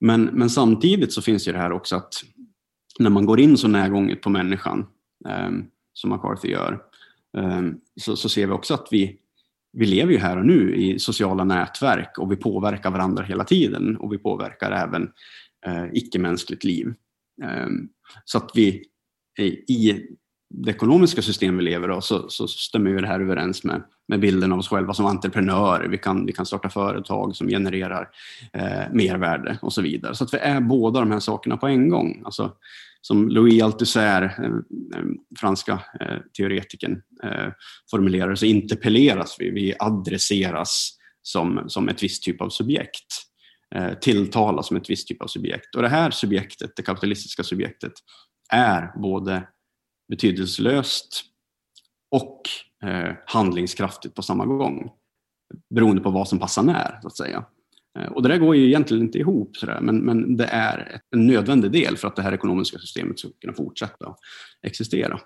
[0.01, 2.15] Men, men samtidigt så finns ju det här också att
[2.99, 4.87] när man går in så närgånget på människan
[5.29, 5.51] eh,
[5.93, 6.83] som McCarthy gör
[7.39, 7.63] eh,
[8.01, 9.19] så, så ser vi också att vi,
[9.73, 13.97] vi lever ju här och nu i sociala nätverk och vi påverkar varandra hela tiden
[13.97, 15.11] och vi påverkar även
[15.67, 16.95] eh, icke-mänskligt liv.
[17.43, 17.69] Eh,
[18.25, 18.85] så att vi
[19.69, 20.07] i
[20.51, 24.21] det ekonomiska system vi lever i så, så stämmer ju det här överens med, med
[24.21, 25.89] bilden av oss själva som entreprenörer.
[25.89, 28.09] Vi kan, vi kan starta företag som genererar
[28.53, 30.15] eh, mervärde och så vidare.
[30.15, 32.23] Så att vi är båda de här sakerna på en gång.
[32.25, 32.53] Alltså,
[33.01, 34.45] som Louis Althusser, eh,
[35.01, 35.05] eh
[35.39, 37.53] franska eh, teoretikern, eh,
[37.91, 40.91] formulerar så interpelleras vi, vi adresseras
[41.23, 43.07] som, som ett visst typ av subjekt
[43.75, 45.75] eh, tilltalas som ett visst typ av subjekt.
[45.75, 47.93] Och det här subjektet, det kapitalistiska subjektet,
[48.53, 49.43] är både
[50.09, 51.25] betydelselöst
[52.11, 52.43] och
[52.85, 54.91] eh, handlingskraftigt på samma gång.
[55.75, 57.45] Beroende på vad som passar när, så att säga.
[57.99, 61.27] Eh, och det där går ju egentligen inte ihop, sådär, men, men det är en
[61.27, 64.15] nödvändig del för att det här ekonomiska systemet ska kunna fortsätta
[64.63, 65.21] existera.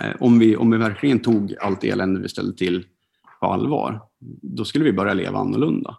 [0.00, 2.86] Eh, om, vi, om vi verkligen tog allt elände vi ställde till
[3.40, 4.02] på allvar,
[4.42, 5.98] då skulle vi börja leva annorlunda.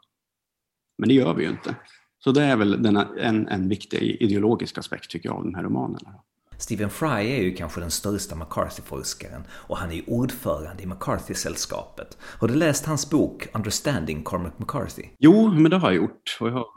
[0.98, 1.76] Men det gör vi ju inte.
[2.20, 5.64] Så det är väl denna, en, en viktig ideologisk aspekt tycker jag av de här
[5.64, 6.16] romanerna.
[6.60, 12.18] Stephen Fry är ju kanske den största McCarthy-forskaren och han är ju ordförande i McCarthy-sällskapet.
[12.40, 15.04] Har du läst hans bok Understanding Cormac McCarthy?
[15.20, 16.68] Jo, men det har jag gjort och jag har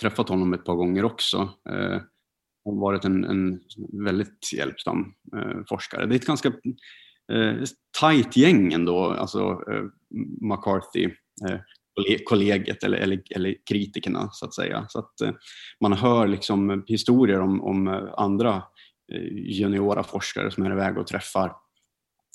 [0.00, 1.36] träffat honom ett par gånger också.
[1.70, 2.00] Eh,
[2.64, 3.60] har varit en, en
[4.04, 5.04] väldigt hjälpsam
[5.36, 6.06] eh, forskare.
[6.06, 6.48] Det är ett ganska
[7.32, 7.54] eh,
[8.00, 9.82] tajt gäng ändå, alltså eh,
[10.40, 11.04] McCarthy
[11.50, 11.60] eh,
[12.24, 14.86] kollegiet eller, eller, eller, kritikerna så att säga.
[14.88, 15.30] Så att eh,
[15.80, 18.62] man hör liksom historier om, om eh, andra Eh,
[19.12, 21.52] Eh, juniora forskare som är iväg och träffar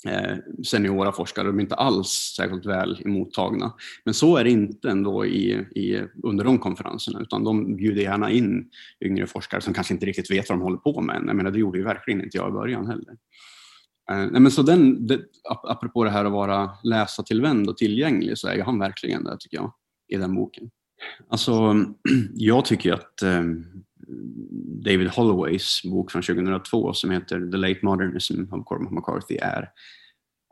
[0.06, 1.46] eh, seniora forskare.
[1.46, 3.72] De är inte alls särskilt väl mottagna.
[4.04, 8.30] Men så är det inte ändå i, i, under de konferenserna utan de bjuder gärna
[8.30, 8.70] in
[9.04, 11.22] yngre forskare som kanske inte riktigt vet vad de håller på med.
[11.26, 13.16] Jag menar, det gjorde ju verkligen inte jag i början heller.
[14.10, 15.20] Eh, nej, men så den, det,
[15.68, 19.72] apropå det här att vara läsartillvänd och tillgänglig så är han verkligen det tycker jag
[20.08, 20.70] i den boken.
[21.28, 21.84] Alltså,
[22.34, 23.64] jag tycker att ehm,
[24.84, 29.68] David Holloways bok från 2002 som heter The Late Modernism of Cormac McCarthy är,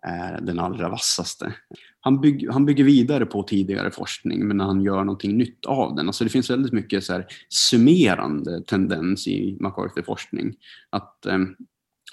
[0.06, 1.54] är den allra vassaste.
[2.00, 6.06] Han, bygg, han bygger vidare på tidigare forskning men han gör någonting nytt av den.
[6.06, 10.54] Alltså det finns väldigt mycket så här summerande tendens i McCarthy-forskning.
[10.90, 11.38] Att eh,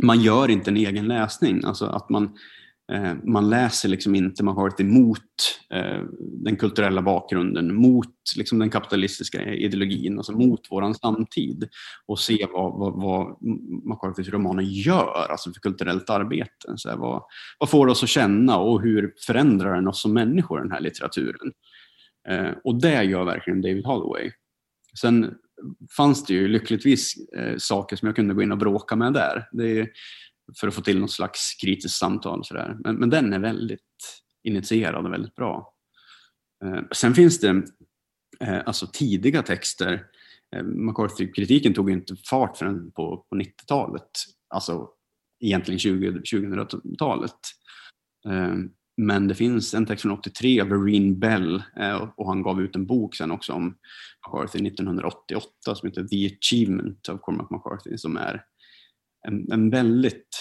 [0.04, 1.64] man gör inte en egen läsning.
[1.64, 2.38] Alltså att man,
[2.92, 8.70] Eh, man läser liksom inte McCarthy mot emot eh, den kulturella bakgrunden, mot liksom den
[8.70, 11.70] kapitalistiska ideologin, alltså mot våran samtid
[12.06, 13.38] och se vad, vad, vad
[13.84, 16.74] McCarthys romaner gör alltså för kulturellt arbete.
[16.76, 17.24] Så här, vad,
[17.60, 21.52] vad får oss att känna och hur förändrar den oss som människor, den här litteraturen?
[22.30, 24.32] Eh, och det gör verkligen David Holloway.
[25.02, 25.34] Sen
[25.98, 27.16] fanns det ju lyckligtvis
[27.58, 29.48] saker som jag kunde gå in och bråka med där.
[29.52, 29.88] Det är,
[30.58, 32.46] för att få till något slags kritiskt samtal.
[32.46, 32.78] Så där.
[32.84, 33.82] Men, men den är väldigt
[34.44, 35.74] initierad och väldigt bra.
[36.66, 37.64] Eh, sen finns det
[38.40, 40.06] eh, alltså tidiga texter.
[40.56, 44.10] Eh, McCarthy-kritiken tog inte fart förrän på, på 90-talet.
[44.50, 44.90] Alltså
[45.40, 47.40] egentligen 20, 2000-talet.
[48.28, 48.56] Eh,
[49.02, 52.76] men det finns en text från 83 av Reen Bell eh, och han gav ut
[52.76, 53.78] en bok sen också om
[54.28, 58.44] McCarthy 1988 som heter The Achievement av Cormac McCarthy som är
[59.28, 60.38] en, en, väldigt,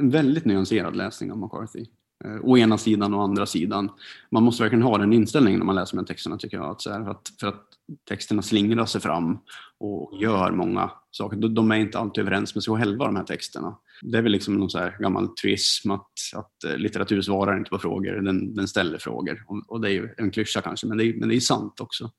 [0.00, 1.86] en väldigt nyanserad läsning av McCarthy.
[2.24, 3.90] Eh, å ena sidan och andra sidan.
[4.30, 6.70] Man måste verkligen ha den inställningen när man läser de här texterna tycker jag.
[6.70, 7.64] Att så här, för, att, för att
[8.08, 9.38] texterna slingrar sig fram
[9.80, 11.36] och gör många saker.
[11.36, 13.78] De är inte alltid överens med sig själva de här texterna.
[14.02, 17.70] Det är väl liksom någon så här gammal truism att, att eh, litteratur svarar inte
[17.70, 19.44] på frågor, den, den ställer frågor.
[19.46, 21.80] Och, och, det är ju en klyscha kanske, men det, är, men det är sant
[21.80, 22.10] också.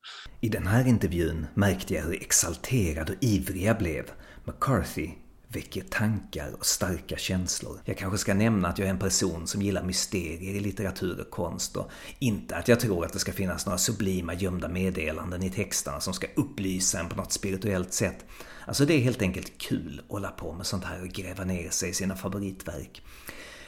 [0.41, 4.03] I den här intervjun märkte jag hur exalterad och ivrig jag blev.
[4.45, 5.09] McCarthy
[5.51, 7.79] väcker tankar och starka känslor.
[7.85, 11.29] Jag kanske ska nämna att jag är en person som gillar mysterier i litteratur och
[11.29, 15.49] konst och inte att jag tror att det ska finnas några sublima gömda meddelanden i
[15.49, 18.25] texterna som ska upplysa en på något spirituellt sätt.
[18.65, 21.69] Alltså det är helt enkelt kul att hålla på med sånt här och gräva ner
[21.69, 23.01] sig i sina favoritverk.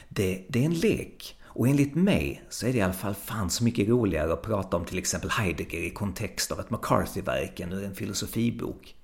[0.08, 3.50] Det, det är en lek och enligt mig så är det i alla fall fan
[3.50, 7.72] så mycket roligare att prata om till exempel Heidegger i kontext av ett McCarthy-verk än
[7.72, 8.94] ur en filosofibok.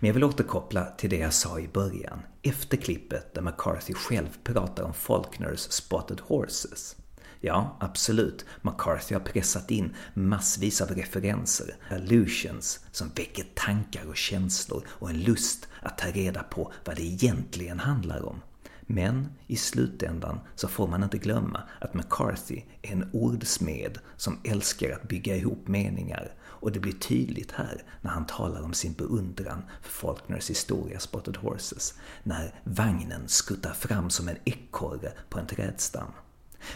[0.00, 4.28] Men jag vill återkoppla till det jag sa i början, efter klippet där McCarthy själv
[4.44, 6.96] pratar om Faulkners Spotted Horses.
[7.40, 14.82] Ja, absolut, McCarthy har pressat in massvis av referenser, allusions, som väcker tankar och känslor
[14.88, 18.40] och en lust att ta reda på vad det egentligen handlar om.
[18.80, 24.90] Men i slutändan så får man inte glömma att McCarthy är en ordsmed som älskar
[24.90, 29.62] att bygga ihop meningar och det blir tydligt här när han talar om sin beundran
[29.82, 36.12] för Faulkners historia Spotted Horses, när vagnen skuttar fram som en ekorre på en trädstam.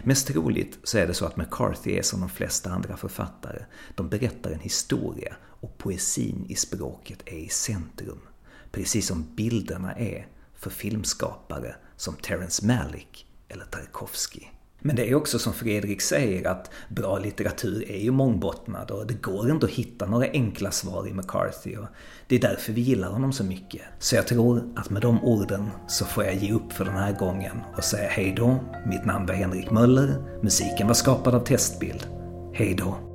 [0.03, 3.65] Mest troligt så är det så att McCarthy är som de flesta andra författare.
[3.95, 8.21] De berättar en historia och poesin i språket är i centrum.
[8.71, 14.43] Precis som bilderna är för filmskapare som Terence Malick eller Tarkovsky.
[14.83, 19.15] Men det är också som Fredrik säger att bra litteratur är ju mångbottnad och det
[19.15, 21.87] går inte att hitta några enkla svar i McCarthy och
[22.27, 23.83] det är därför vi gillar honom så mycket.
[23.99, 27.19] Så jag tror att med de orden så får jag ge upp för den här
[27.19, 28.61] gången och säga hej då.
[28.87, 32.07] Mitt namn var Henrik Möller, musiken var skapad av Testbild.
[32.55, 33.12] Hej då.